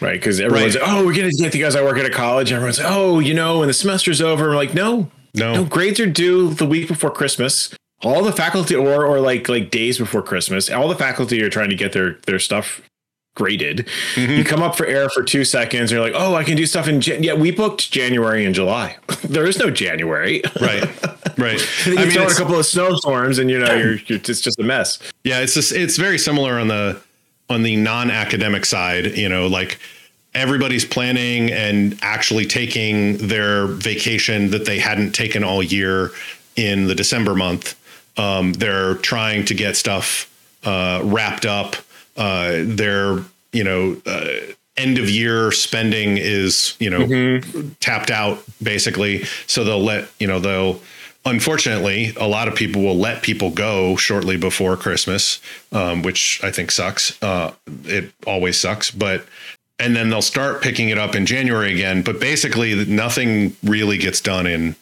[0.00, 0.18] right?
[0.18, 0.84] Because everyone's right.
[0.86, 2.50] oh we're gonna get the guys I work at a college.
[2.50, 4.48] And everyone's oh you know when the semester's over.
[4.48, 7.74] We're like no no no grades are due the week before Christmas.
[8.02, 10.70] All the faculty or or like like days before Christmas.
[10.70, 12.80] All the faculty are trying to get their their stuff
[13.34, 13.88] graded.
[14.14, 14.32] Mm-hmm.
[14.32, 16.66] You come up for air for two seconds, and you're like, "Oh, I can do
[16.66, 17.22] stuff in Jan-.
[17.22, 18.96] yeah." We booked January and July.
[19.24, 20.42] there is no January.
[20.60, 20.84] Right,
[21.38, 21.60] right.
[21.86, 24.58] you I mean, throw a couple of snowstorms, and you know, you're, you're it's just
[24.58, 24.98] a mess.
[25.24, 27.00] Yeah, it's just it's very similar on the
[27.48, 29.16] on the non-academic side.
[29.16, 29.78] You know, like
[30.34, 36.10] everybody's planning and actually taking their vacation that they hadn't taken all year
[36.56, 37.78] in the December month.
[38.18, 40.28] Um, they're trying to get stuff
[40.64, 41.76] uh, wrapped up
[42.16, 43.18] their
[43.52, 44.28] you know uh,
[44.76, 47.68] end of year spending is you know mm-hmm.
[47.80, 49.24] tapped out basically.
[49.46, 50.80] So they'll let you know they'll
[51.24, 56.50] unfortunately a lot of people will let people go shortly before christmas um, which i
[56.50, 57.20] think sucks.
[57.22, 57.52] Uh,
[57.84, 59.24] it always sucks but
[59.78, 64.20] and then they'll start picking it up in january again but basically nothing really gets
[64.20, 64.74] done in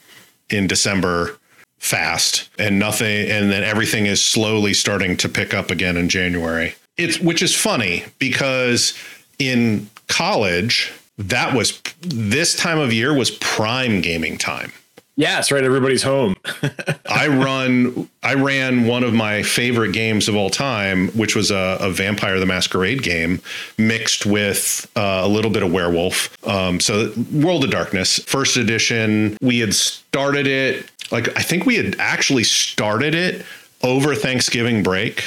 [0.48, 1.36] in december
[1.78, 6.74] fast and nothing and then everything is slowly starting to pick up again in january
[7.00, 8.96] it's which is funny because
[9.38, 14.72] in college that was this time of year was prime gaming time.
[15.16, 15.62] Yes, right.
[15.62, 16.34] Everybody's home.
[17.06, 18.08] I run.
[18.22, 22.40] I ran one of my favorite games of all time, which was a, a Vampire
[22.40, 23.42] the Masquerade game
[23.76, 26.34] mixed with uh, a little bit of werewolf.
[26.46, 29.36] Um, so World of Darkness, first edition.
[29.42, 30.90] We had started it.
[31.10, 33.44] Like I think we had actually started it
[33.82, 35.24] over Thanksgiving break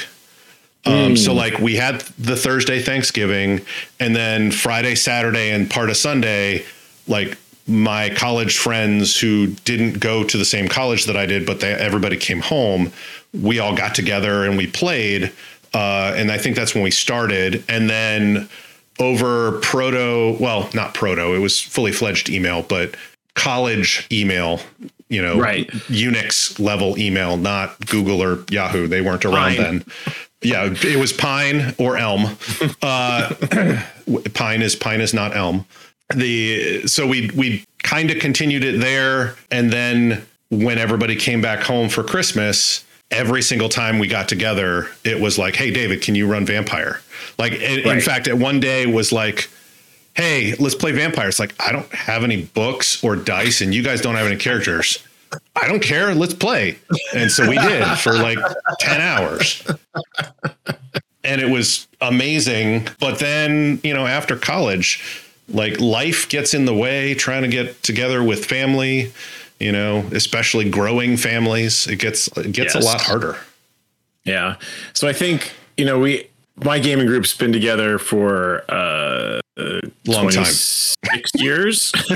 [0.86, 1.18] um, mm.
[1.18, 3.64] So like we had the Thursday Thanksgiving,
[4.00, 6.64] and then Friday, Saturday, and part of Sunday,
[7.06, 11.60] like my college friends who didn't go to the same college that I did, but
[11.60, 12.92] they, everybody came home.
[13.32, 15.32] We all got together and we played,
[15.72, 17.64] uh, and I think that's when we started.
[17.68, 18.48] And then
[19.00, 22.94] over proto, well, not proto, it was fully fledged email, but
[23.34, 24.60] college email
[25.08, 25.68] you know, right.
[25.68, 28.86] Unix level email, not Google or Yahoo.
[28.86, 29.62] They weren't around Fine.
[29.62, 29.84] then
[30.44, 32.36] yeah, it was pine or elm.
[32.82, 33.34] Uh,
[34.34, 35.66] pine is pine is not elm.
[36.14, 41.60] The so we we kind of continued it there, and then when everybody came back
[41.60, 46.14] home for Christmas, every single time we got together, it was like, "Hey, David, can
[46.14, 47.00] you run Vampire?"
[47.38, 47.86] Like, right.
[47.86, 49.48] in fact, at one day was like,
[50.14, 53.82] "Hey, let's play Vampire." It's like I don't have any books or dice, and you
[53.82, 54.98] guys don't have any characters.
[55.56, 56.14] I don't care.
[56.14, 56.78] Let's play.
[57.14, 58.38] And so we did for like
[58.80, 59.66] 10 hours.
[61.22, 62.88] And it was amazing.
[63.00, 65.02] But then, you know, after college,
[65.48, 69.12] like life gets in the way trying to get together with family,
[69.60, 71.86] you know, especially growing families.
[71.86, 72.82] It gets it gets yes.
[72.82, 73.38] a lot harder.
[74.24, 74.56] Yeah.
[74.92, 79.13] So I think, you know, we my gaming group's been together for uh,
[79.56, 80.44] uh long time.
[80.44, 81.92] six years.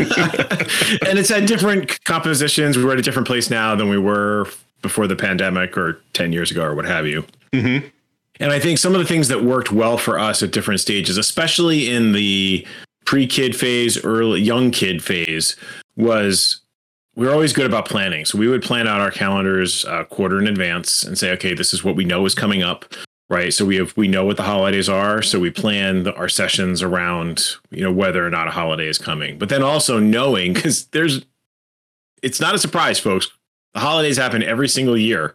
[1.06, 2.76] And it's at different compositions.
[2.76, 4.48] We're at a different place now than we were
[4.82, 7.24] before the pandemic or 10 years ago or what have you.
[7.52, 7.86] Mm-hmm.
[8.40, 11.16] and i think some of the things that worked well for us at different stages
[11.16, 12.66] especially in the
[13.06, 15.56] pre-kid phase early young kid phase
[15.96, 16.60] was
[17.16, 18.24] we were always good about planning.
[18.24, 21.72] So we would plan out our calendars a quarter in advance and say okay this
[21.74, 22.84] is what we know is coming up
[23.28, 23.52] right?
[23.52, 26.82] So we have we know what the holidays are, so we plan the, our sessions
[26.82, 29.38] around you know whether or not a holiday is coming.
[29.38, 31.24] But then also knowing because there's,
[32.22, 33.30] it's not a surprise, folks.
[33.74, 35.34] The holidays happen every single year.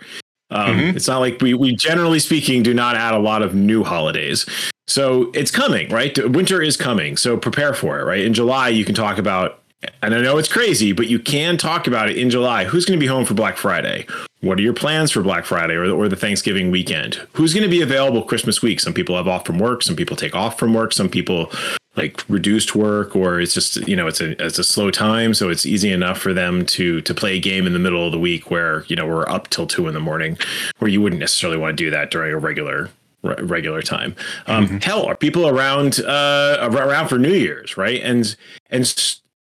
[0.50, 0.98] Um, mm-hmm.
[0.98, 4.46] It's not like we we generally speaking do not add a lot of new holidays.
[4.88, 6.18] So it's coming, right?
[6.32, 7.16] Winter is coming.
[7.18, 8.24] So prepare for it, right?
[8.24, 9.63] In July, you can talk about
[10.02, 12.66] and I know it's crazy, but you can talk about it in July.
[12.66, 14.06] Who's going to be home for Black Friday?
[14.42, 17.16] What are your plans for Black Friday or, or the Thanksgiving weekend?
[17.34, 18.80] Who's going to be available Christmas week?
[18.80, 19.84] Some people have off from work.
[19.84, 20.92] Some people take off from work.
[20.92, 21.52] Some people
[21.96, 25.50] like reduced work, or it's just you know it's a it's a slow time, so
[25.50, 28.20] it's easy enough for them to to play a game in the middle of the
[28.20, 30.38] week where you know we're up till two in the morning,
[30.80, 32.90] where you wouldn't necessarily want to do that during a regular
[33.22, 34.16] regular time.
[34.48, 34.78] Um, mm-hmm.
[34.78, 38.02] Hell, are people around uh, around for New Year's, right?
[38.02, 38.36] And
[38.70, 38.88] and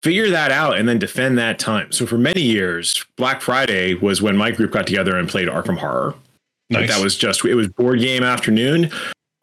[0.04, 1.92] figure that out and then defend that time.
[1.92, 5.78] So for many years, Black Friday was when my group got together and played Arkham
[5.78, 6.16] Horror.
[6.70, 6.82] Nice.
[6.82, 8.92] Like that was just it was board game afternoon.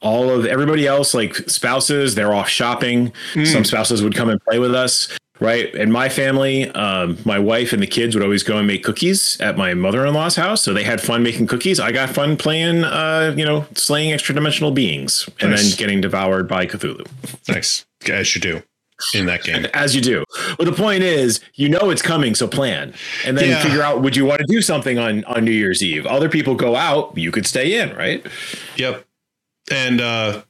[0.02, 3.12] All of everybody else, like spouses, they're off shopping.
[3.32, 3.46] Mm.
[3.46, 5.08] Some spouses would come and play with us.
[5.40, 5.74] Right.
[5.74, 9.38] And my family, um, my wife and the kids would always go and make cookies
[9.40, 10.62] at my mother in law's house.
[10.62, 11.78] So they had fun making cookies.
[11.78, 15.62] I got fun playing, uh, you know, slaying extra dimensional beings and nice.
[15.68, 17.06] then getting devoured by Cthulhu.
[17.48, 17.84] Nice.
[18.08, 18.62] As you do
[19.14, 19.66] in that game.
[19.74, 20.24] As you do.
[20.58, 22.94] But the point is, you know it's coming, so plan.
[23.24, 23.62] And then yeah.
[23.62, 26.06] figure out would you want to do something on on New Year's Eve?
[26.06, 28.24] Other people go out, you could stay in, right?
[28.76, 29.04] Yep.
[29.70, 30.42] And uh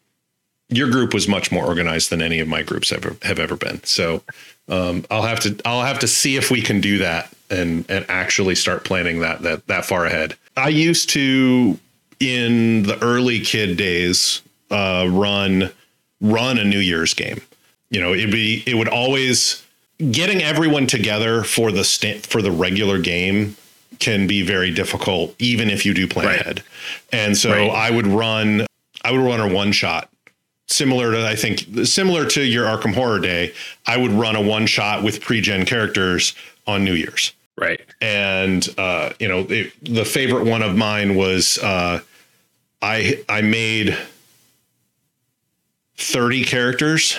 [0.68, 3.82] your group was much more organized than any of my groups ever have ever been.
[3.84, 4.22] So
[4.68, 8.04] um, I'll have to I'll have to see if we can do that and and
[8.08, 10.34] actually start planning that that that far ahead.
[10.56, 11.78] I used to
[12.18, 15.70] in the early kid days uh, run
[16.20, 17.40] run a New Year's game
[17.90, 19.64] you know, it'd be it would always
[20.10, 23.56] getting everyone together for the st- for the regular game
[23.98, 26.40] can be very difficult, even if you do plan right.
[26.40, 26.62] ahead.
[27.12, 27.70] And so right.
[27.70, 28.66] I would run
[29.04, 30.10] I would run a one shot
[30.68, 33.54] similar to I think similar to your Arkham Horror Day.
[33.86, 36.34] I would run a one shot with pre-gen characters
[36.66, 37.32] on New Year's.
[37.56, 37.80] Right.
[38.02, 42.00] And uh, you know, it, the favorite one of mine was uh,
[42.82, 43.96] I I made
[45.96, 47.16] 30 characters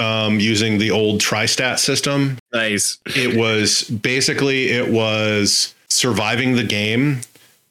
[0.00, 2.38] um, using the old Tristat system.
[2.52, 2.98] Nice.
[3.06, 7.20] It was basically it was surviving the game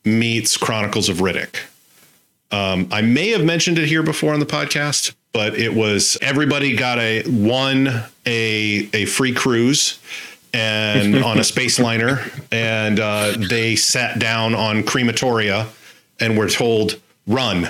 [0.05, 1.55] meets Chronicles of Riddick.
[2.51, 6.75] Um, I may have mentioned it here before on the podcast, but it was everybody
[6.75, 7.87] got a one
[8.25, 9.99] a a free cruise
[10.53, 12.19] and on a space liner,
[12.51, 15.67] and uh, they sat down on crematoria
[16.19, 17.69] and were told run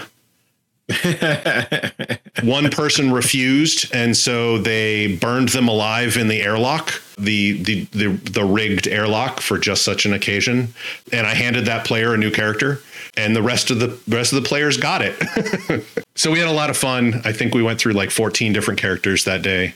[2.43, 8.08] One person refused, and so they burned them alive in the airlock, the, the the
[8.08, 10.74] the rigged airlock for just such an occasion.
[11.13, 12.82] And I handed that player a new character,
[13.15, 15.86] and the rest of the rest of the players got it.
[16.15, 17.22] so we had a lot of fun.
[17.24, 19.76] I think we went through like 14 different characters that day,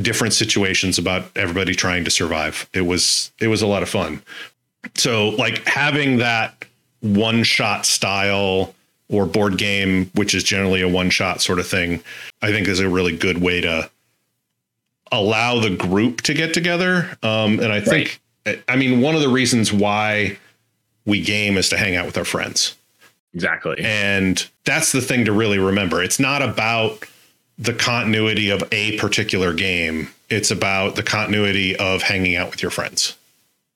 [0.00, 2.70] different situations about everybody trying to survive.
[2.72, 4.22] It was it was a lot of fun.
[4.94, 6.64] So like having that
[7.00, 8.74] one shot style
[9.08, 12.02] or board game, which is generally a one shot sort of thing,
[12.42, 13.90] I think is a really good way to
[15.10, 17.16] allow the group to get together.
[17.22, 18.62] Um, and I think, right.
[18.68, 20.38] I mean, one of the reasons why
[21.06, 22.76] we game is to hang out with our friends.
[23.34, 23.76] Exactly.
[23.78, 26.02] And that's the thing to really remember.
[26.02, 27.04] It's not about
[27.58, 32.70] the continuity of a particular game, it's about the continuity of hanging out with your
[32.70, 33.17] friends.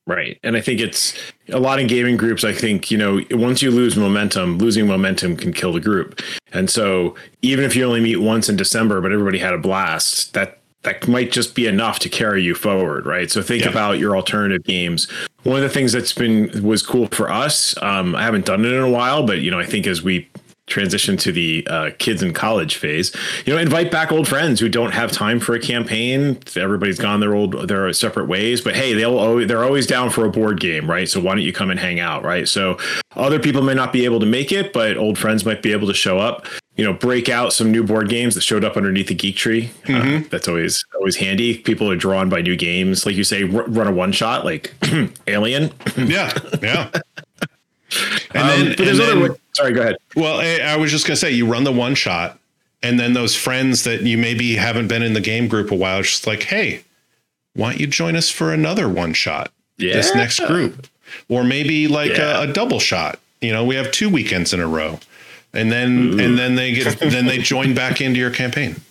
[0.06, 0.38] Right.
[0.42, 1.16] And I think it's
[1.48, 2.42] a lot in gaming groups.
[2.42, 6.20] I think, you know, once you lose momentum, losing momentum can kill the group.
[6.52, 10.34] And so even if you only meet once in December, but everybody had a blast,
[10.34, 13.30] that that might just be enough to carry you forward, right?
[13.30, 13.70] So think yeah.
[13.70, 15.08] about your alternative games.
[15.44, 17.80] One of the things that's been was cool for us.
[17.80, 20.28] Um, I haven't done it in a while, but you know, I think as we
[20.72, 24.68] transition to the uh, kids in college phase you know invite back old friends who
[24.68, 26.38] don't have time for a campaign.
[26.56, 30.24] Everybody's gone their old their separate ways but hey they'll always, they're always down for
[30.24, 31.08] a board game right?
[31.08, 32.48] So why don't you come and hang out right?
[32.48, 32.78] So
[33.14, 35.86] other people may not be able to make it but old friends might be able
[35.88, 39.08] to show up you know break out some new board games that showed up underneath
[39.08, 39.70] the geek tree.
[39.84, 40.24] Uh, mm-hmm.
[40.24, 41.58] uh, that's always always handy.
[41.58, 43.04] People are drawn by new games.
[43.04, 44.72] Like you say r- run a one shot like
[45.26, 45.72] alien.
[45.96, 46.32] Yeah
[46.62, 46.90] yeah
[48.34, 49.36] and then, um, but there's then, other.
[49.52, 49.96] Sorry, go ahead.
[50.16, 52.38] Well, I, I was just gonna say you run the one shot,
[52.82, 56.02] and then those friends that you maybe haven't been in the game group a while,
[56.02, 56.84] just like, hey,
[57.54, 59.52] why don't you join us for another one shot?
[59.78, 59.94] Yeah.
[59.94, 60.86] This next group,
[61.28, 62.40] or maybe like yeah.
[62.40, 63.18] a, a, double shot.
[63.40, 65.00] You know, we have two weekends in a row,
[65.52, 66.24] and then Ooh.
[66.24, 68.76] and then they get then they join back into your campaign.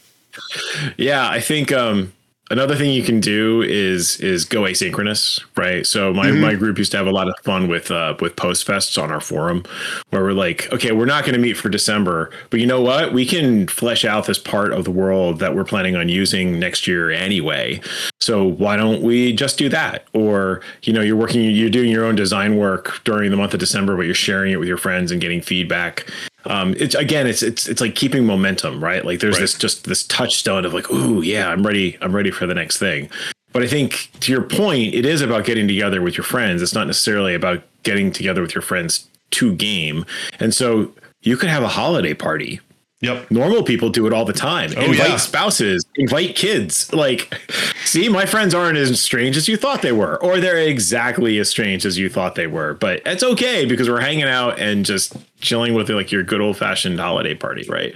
[0.97, 2.13] Yeah, I think um,
[2.51, 5.85] another thing you can do is is go asynchronous, right?
[5.87, 6.41] So my, mm-hmm.
[6.41, 9.11] my group used to have a lot of fun with uh, with post fests on
[9.11, 9.63] our forum,
[10.09, 13.13] where we're like, okay, we're not going to meet for December, but you know what?
[13.13, 16.85] We can flesh out this part of the world that we're planning on using next
[16.85, 17.81] year anyway.
[18.19, 20.05] So why don't we just do that?
[20.13, 23.59] Or you know, you're working, you're doing your own design work during the month of
[23.59, 26.11] December, but you're sharing it with your friends and getting feedback
[26.45, 29.05] um, it's again, it's it's it's like keeping momentum, right?
[29.05, 29.41] Like there's right.
[29.41, 32.77] this just this touchstone of like, ooh, yeah, I'm ready, I'm ready for the next
[32.77, 33.09] thing.
[33.53, 36.61] But I think to your point, it is about getting together with your friends.
[36.61, 40.05] It's not necessarily about getting together with your friends to game.
[40.39, 42.59] And so you could have a holiday party
[43.01, 43.31] Yep.
[43.31, 44.71] Normal people do it all the time.
[44.77, 45.17] Oh, invite yeah.
[45.17, 46.93] spouses, invite kids.
[46.93, 47.33] Like,
[47.83, 51.49] see, my friends aren't as strange as you thought they were, or they're exactly as
[51.49, 52.75] strange as you thought they were.
[52.75, 56.57] But it's okay because we're hanging out and just chilling with like your good old
[56.57, 57.95] fashioned holiday party, right?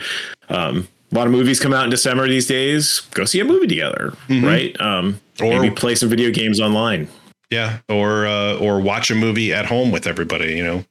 [0.49, 3.01] Um, a lot of movies come out in December these days.
[3.13, 4.43] Go see a movie together, mm-hmm.
[4.45, 4.81] right?
[4.81, 7.07] Um, or maybe play some video games online.
[7.51, 10.55] Yeah, or uh, or watch a movie at home with everybody.
[10.55, 10.85] You know,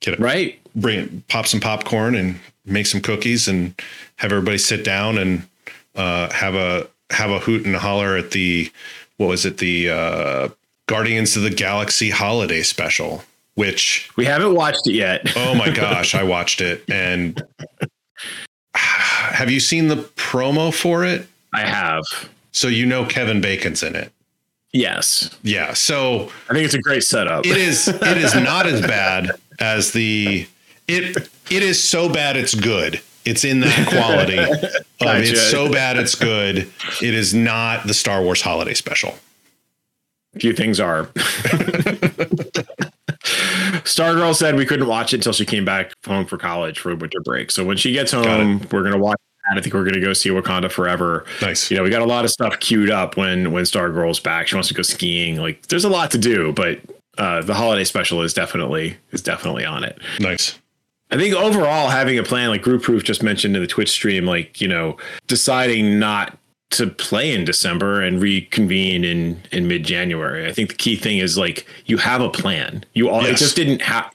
[0.00, 0.60] get it right.
[0.76, 2.38] Bring pop some popcorn and
[2.68, 3.74] make some cookies and
[4.16, 5.46] have everybody sit down and
[5.94, 8.70] uh, have a have a hoot and a holler at the
[9.16, 10.48] what was it the uh,
[10.86, 13.22] Guardians of the Galaxy holiday special,
[13.54, 15.32] which we haven't watched it yet.
[15.36, 17.42] oh my gosh, I watched it and
[18.74, 21.26] have you seen the promo for it?
[21.52, 22.04] I have.
[22.52, 24.12] So you know Kevin Bacon's in it.
[24.72, 25.36] Yes.
[25.42, 25.72] Yeah.
[25.72, 27.46] So I think it's a great setup.
[27.46, 27.88] It is.
[27.88, 30.46] It is not as bad as the
[30.88, 33.00] it it is so bad it's good.
[33.24, 34.36] It's in that quality.
[35.00, 35.22] gotcha.
[35.22, 36.70] it's so bad it's good.
[37.02, 39.14] It is not the Star Wars holiday special.
[40.34, 41.04] A few things are.
[43.84, 47.20] Stargirl said we couldn't watch it until she came back home for college for winter
[47.20, 47.50] break.
[47.50, 49.18] So when she gets home, we're gonna watch
[49.48, 49.58] that.
[49.58, 51.24] I think we're going to go see Wakanda Forever.
[51.40, 51.70] Nice.
[51.70, 54.46] You know, we got a lot of stuff queued up when when Stargirl's back.
[54.46, 55.40] She wants to go skiing.
[55.40, 56.80] Like, there's a lot to do, but
[57.16, 59.98] uh, the holiday special is definitely is definitely on it.
[60.20, 60.58] Nice.
[61.10, 64.26] I think overall having a plan like Group Proof just mentioned in the Twitch stream,
[64.26, 64.96] like, you know,
[65.26, 66.36] deciding not
[66.70, 70.46] to play in December and reconvene in in mid January.
[70.46, 72.84] I think the key thing is like you have a plan.
[72.92, 73.32] You all yes.
[73.32, 74.12] it just didn't have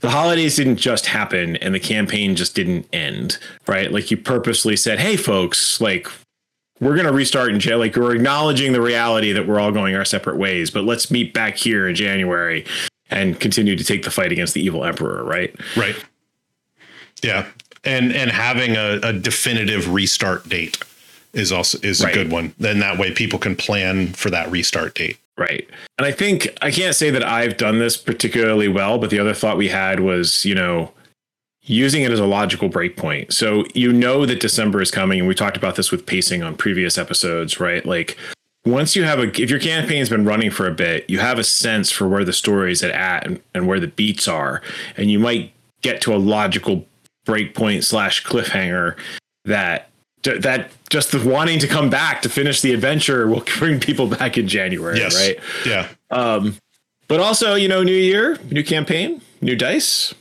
[0.00, 3.90] the holidays didn't just happen and the campaign just didn't end, right?
[3.90, 6.08] Like you purposely said, "Hey folks, like
[6.80, 7.78] we're going to restart in jail.
[7.78, 11.34] Like we're acknowledging the reality that we're all going our separate ways, but let's meet
[11.34, 12.64] back here in January
[13.10, 15.54] and continue to take the fight against the evil emperor, right?
[15.76, 15.96] Right.
[17.22, 17.46] Yeah,
[17.84, 20.78] and and having a, a definitive restart date
[21.32, 22.12] is also is right.
[22.12, 22.54] a good one.
[22.58, 25.18] Then that way people can plan for that restart date.
[25.36, 25.68] Right.
[25.98, 29.34] And I think I can't say that I've done this particularly well, but the other
[29.34, 30.92] thought we had was, you know,
[31.62, 33.32] using it as a logical breakpoint.
[33.32, 36.56] So you know that December is coming, and we talked about this with pacing on
[36.56, 37.86] previous episodes, right?
[37.86, 38.16] Like
[38.64, 41.44] once you have a if your campaign's been running for a bit, you have a
[41.44, 44.60] sense for where the story is at and, and where the beats are,
[44.96, 45.52] and you might
[45.82, 46.84] get to a logical
[47.28, 48.96] breakpoint slash cliffhanger
[49.44, 49.90] that
[50.22, 54.38] that just the wanting to come back to finish the adventure will bring people back
[54.38, 55.14] in January, yes.
[55.14, 55.38] right?
[55.66, 55.88] Yeah.
[56.10, 56.56] Um,
[57.06, 60.14] but also, you know, new year, new campaign, new dice.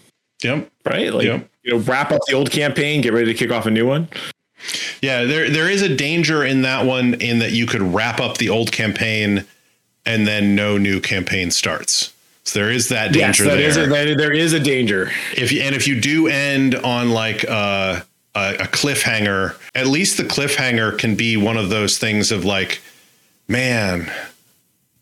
[0.43, 0.69] Yep.
[0.85, 1.13] Right.
[1.13, 1.49] Like, yep.
[1.63, 4.07] you know, wrap up the old campaign, get ready to kick off a new one.
[5.01, 8.37] Yeah, there there is a danger in that one in that you could wrap up
[8.37, 9.45] the old campaign
[10.05, 12.13] and then no new campaign starts.
[12.47, 14.07] So there is that danger yes, that there.
[14.07, 15.11] Is a, there is a danger.
[15.35, 17.99] If you, and if you do end on like uh,
[18.33, 22.79] a, a cliffhanger, at least the cliffhanger can be one of those things of like,
[23.49, 24.09] man,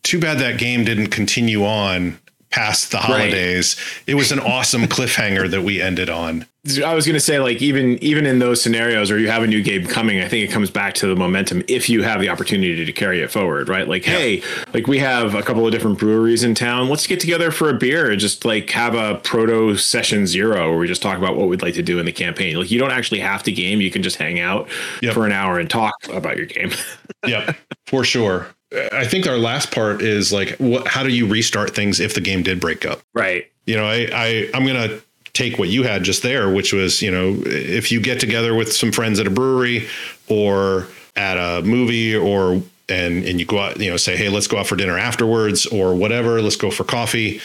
[0.02, 2.18] too bad that game didn't continue on
[2.56, 3.76] past the holidays.
[3.78, 4.03] Right.
[4.08, 6.45] It was an awesome cliffhanger that we ended on.
[6.84, 9.47] I was going to say, like, even even in those scenarios where you have a
[9.47, 12.30] new game coming, I think it comes back to the momentum if you have the
[12.30, 13.88] opportunity to carry it forward, right?
[13.88, 14.14] Like, yeah.
[14.14, 14.43] hey,
[14.74, 16.89] like we have a couple of different breweries in town.
[16.89, 20.80] Let's get together for a beer and just like have a proto session zero where
[20.80, 22.56] we just talk about what we'd like to do in the campaign.
[22.56, 24.70] Like, you don't actually have to game; you can just hang out
[25.01, 25.14] yep.
[25.14, 26.72] for an hour and talk about your game.
[27.28, 28.47] yep, for sure.
[28.92, 30.88] I think our last part is like, what?
[30.88, 33.02] How do you restart things if the game did break up?
[33.14, 33.50] Right.
[33.66, 35.00] You know, I, I I'm gonna
[35.34, 38.72] take what you had just there, which was, you know, if you get together with
[38.72, 39.88] some friends at a brewery
[40.28, 44.48] or at a movie or and and you go out, you know, say, hey, let's
[44.48, 47.42] go out for dinner afterwards or whatever, let's go for coffee.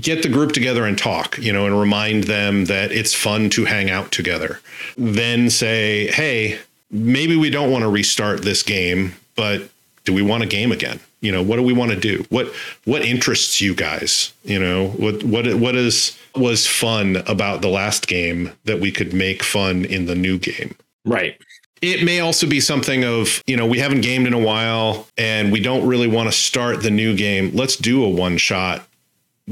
[0.00, 3.64] Get the group together and talk, you know, and remind them that it's fun to
[3.64, 4.60] hang out together.
[4.96, 6.58] Then say, hey,
[6.90, 9.68] maybe we don't want to restart this game, but
[10.06, 11.00] do we want a game again?
[11.20, 12.24] You know, what do we want to do?
[12.30, 12.46] What
[12.84, 14.32] what interests you guys?
[14.44, 19.12] You know, what what what is was fun about the last game that we could
[19.12, 20.74] make fun in the new game?
[21.04, 21.38] Right.
[21.82, 25.52] it may also be something of, you know, we haven't gamed in a while and
[25.52, 27.50] we don't really want to start the new game.
[27.54, 28.86] Let's do a one shot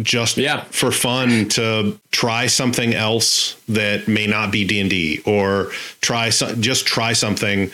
[0.02, 0.64] just yeah.
[0.64, 6.86] for fun to try something else that may not be D&D or try some, just
[6.86, 7.70] try something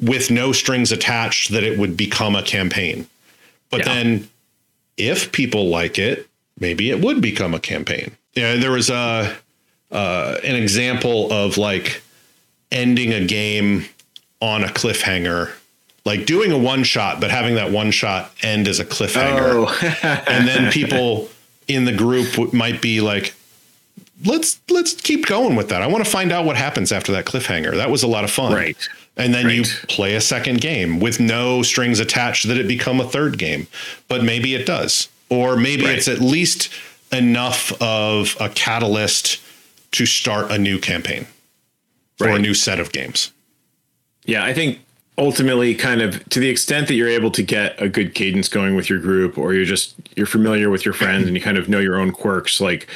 [0.00, 3.06] with no strings attached that it would become a campaign.
[3.70, 3.94] But yeah.
[3.94, 4.28] then
[4.96, 6.28] if people like it,
[6.58, 8.16] maybe it would become a campaign.
[8.34, 9.36] Yeah, there was a
[9.90, 12.02] uh, an example of like
[12.70, 13.86] ending a game
[14.40, 15.52] on a cliffhanger
[16.04, 20.22] like doing a one shot but having that one shot end as a cliffhanger oh.
[20.26, 21.28] and then people
[21.68, 23.34] in the group might be like
[24.24, 27.24] let's let's keep going with that i want to find out what happens after that
[27.24, 28.76] cliffhanger that was a lot of fun right
[29.16, 29.54] and then right.
[29.56, 33.66] you play a second game with no strings attached that it become a third game
[34.08, 35.96] but maybe it does or maybe right.
[35.96, 36.70] it's at least
[37.12, 39.40] enough of a catalyst
[39.92, 41.26] to start a new campaign
[42.20, 42.30] right.
[42.30, 43.32] or a new set of games.
[44.24, 44.80] Yeah, I think
[45.18, 48.74] ultimately kind of to the extent that you're able to get a good cadence going
[48.74, 51.68] with your group or you're just you're familiar with your friends and you kind of
[51.68, 52.86] know your own quirks like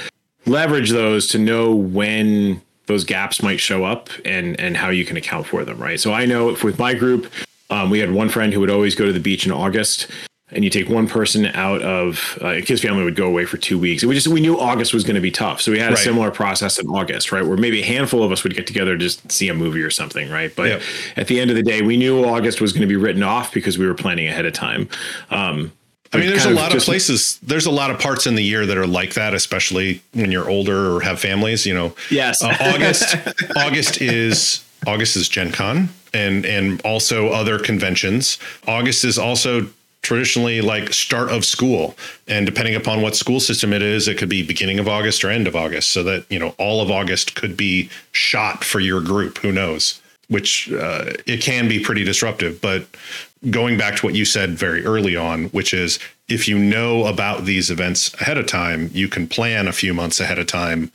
[0.46, 5.16] leverage those to know when those gaps might show up and and how you can
[5.16, 7.30] account for them right so i know if with my group
[7.70, 10.10] um, we had one friend who would always go to the beach in august
[10.54, 13.78] and you take one person out of uh, his family would go away for two
[13.78, 14.04] weeks.
[14.04, 16.30] we just we knew August was going to be tough, so we had a similar
[16.30, 17.44] process in August, right?
[17.44, 19.90] Where maybe a handful of us would get together to just see a movie or
[19.90, 20.54] something, right?
[20.54, 20.82] But yep.
[21.16, 23.52] at the end of the day, we knew August was going to be written off
[23.52, 24.88] because we were planning ahead of time.
[25.30, 25.72] Um,
[26.12, 27.38] I mean, there's a lot of, just, places.
[27.42, 30.48] There's a lot of parts in the year that are like that, especially when you're
[30.48, 31.66] older or have families.
[31.66, 32.42] You know, yes.
[32.42, 33.16] Uh, August.
[33.56, 38.38] August is August is Gen Con and and also other conventions.
[38.66, 39.68] August is also
[40.04, 41.96] traditionally like start of school
[42.28, 45.30] and depending upon what school system it is it could be beginning of august or
[45.30, 49.00] end of august so that you know all of august could be shot for your
[49.00, 52.86] group who knows which uh, it can be pretty disruptive but
[53.50, 57.44] going back to what you said very early on which is if you know about
[57.44, 60.90] these events ahead of time you can plan a few months ahead of time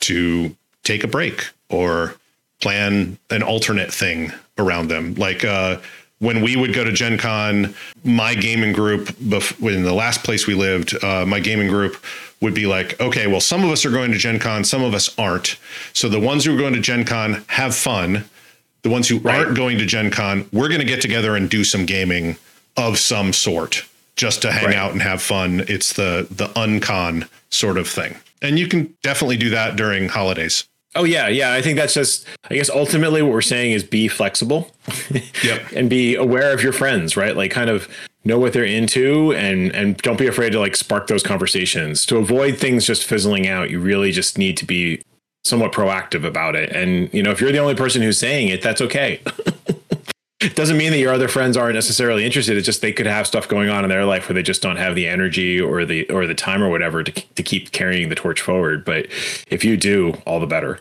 [0.00, 2.14] to take a break or
[2.60, 5.78] plan an alternate thing around them like uh
[6.24, 10.54] when we would go to Gen Con, my gaming group, in the last place we
[10.54, 12.02] lived, uh, my gaming group
[12.40, 14.94] would be like, okay, well, some of us are going to Gen Con, some of
[14.94, 15.56] us aren't.
[15.92, 18.24] So the ones who are going to Gen Con have fun.
[18.84, 19.40] The ones who right.
[19.40, 22.36] aren't going to Gen Con, we're going to get together and do some gaming
[22.76, 24.76] of some sort just to hang right.
[24.76, 25.64] out and have fun.
[25.68, 28.16] It's the the uncon sort of thing.
[28.42, 30.68] And you can definitely do that during holidays.
[30.94, 31.52] Oh yeah, yeah.
[31.52, 32.26] I think that's just.
[32.50, 34.70] I guess ultimately what we're saying is be flexible,
[35.42, 37.36] yep, and be aware of your friends, right?
[37.36, 37.88] Like kind of
[38.24, 42.18] know what they're into, and and don't be afraid to like spark those conversations to
[42.18, 43.70] avoid things just fizzling out.
[43.70, 45.02] You really just need to be
[45.44, 46.70] somewhat proactive about it.
[46.70, 49.20] And you know, if you're the only person who's saying it, that's okay.
[50.40, 52.56] it doesn't mean that your other friends aren't necessarily interested.
[52.56, 54.76] It's just they could have stuff going on in their life where they just don't
[54.76, 58.14] have the energy or the or the time or whatever to to keep carrying the
[58.14, 58.84] torch forward.
[58.84, 59.06] But
[59.48, 60.78] if you do, all the better.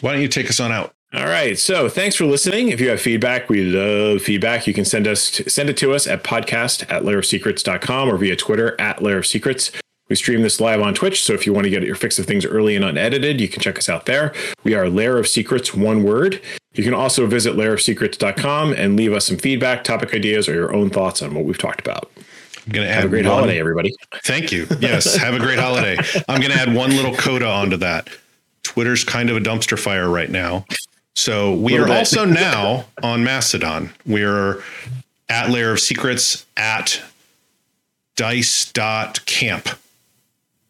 [0.00, 0.94] Why don't you take us on out?
[1.12, 1.58] All right.
[1.58, 2.68] So thanks for listening.
[2.68, 4.68] If you have feedback, we love feedback.
[4.68, 8.80] You can send us send it to us at podcast at lairofsecrets.com or via Twitter
[8.80, 9.72] at lair of secrets.
[10.10, 12.26] We stream this live on Twitch, so if you want to get your fix of
[12.26, 14.34] things early and unedited, you can check us out there.
[14.64, 16.42] We are Lair of Secrets, one word.
[16.74, 20.90] You can also visit lairofsecrets.com and leave us some feedback, topic ideas, or your own
[20.90, 22.10] thoughts on what we've talked about.
[22.66, 23.94] I'm going to have a great one, holiday, everybody.
[24.24, 24.66] Thank you.
[24.80, 25.96] Yes, have a great holiday.
[26.28, 28.10] I'm going to add one little coda onto that.
[28.64, 30.66] Twitter's kind of a dumpster fire right now.
[31.14, 31.96] So we are bit.
[31.96, 33.92] also now on Mastodon.
[34.06, 34.62] We're
[35.28, 37.00] at Lair of Secrets at
[38.16, 39.68] dice.camp.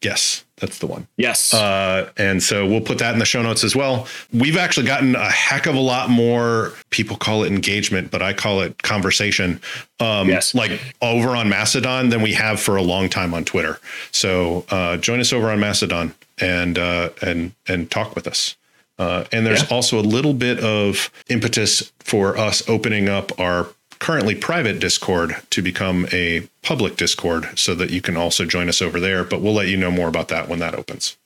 [0.03, 1.07] Yes, that's the one.
[1.19, 1.53] Yes.
[1.53, 4.07] Uh, and so we'll put that in the show notes as well.
[4.33, 6.73] We've actually gotten a heck of a lot more.
[6.89, 9.61] People call it engagement, but I call it conversation.
[9.99, 10.55] Um, yes.
[10.55, 13.79] Like over on Mastodon than we have for a long time on Twitter.
[14.11, 18.57] So uh, join us over on Mastodon and uh, and and talk with us.
[18.99, 19.75] Uh, and there's yeah.
[19.77, 23.69] also a little bit of impetus for us opening up our
[24.01, 28.83] currently private Discord to become a public Discord so that you can also join us
[28.83, 29.23] over there.
[29.23, 31.17] But we'll let you know more about that when that opens.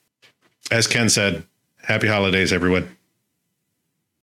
[0.71, 1.45] As Ken said,
[1.83, 2.97] happy holidays, everyone.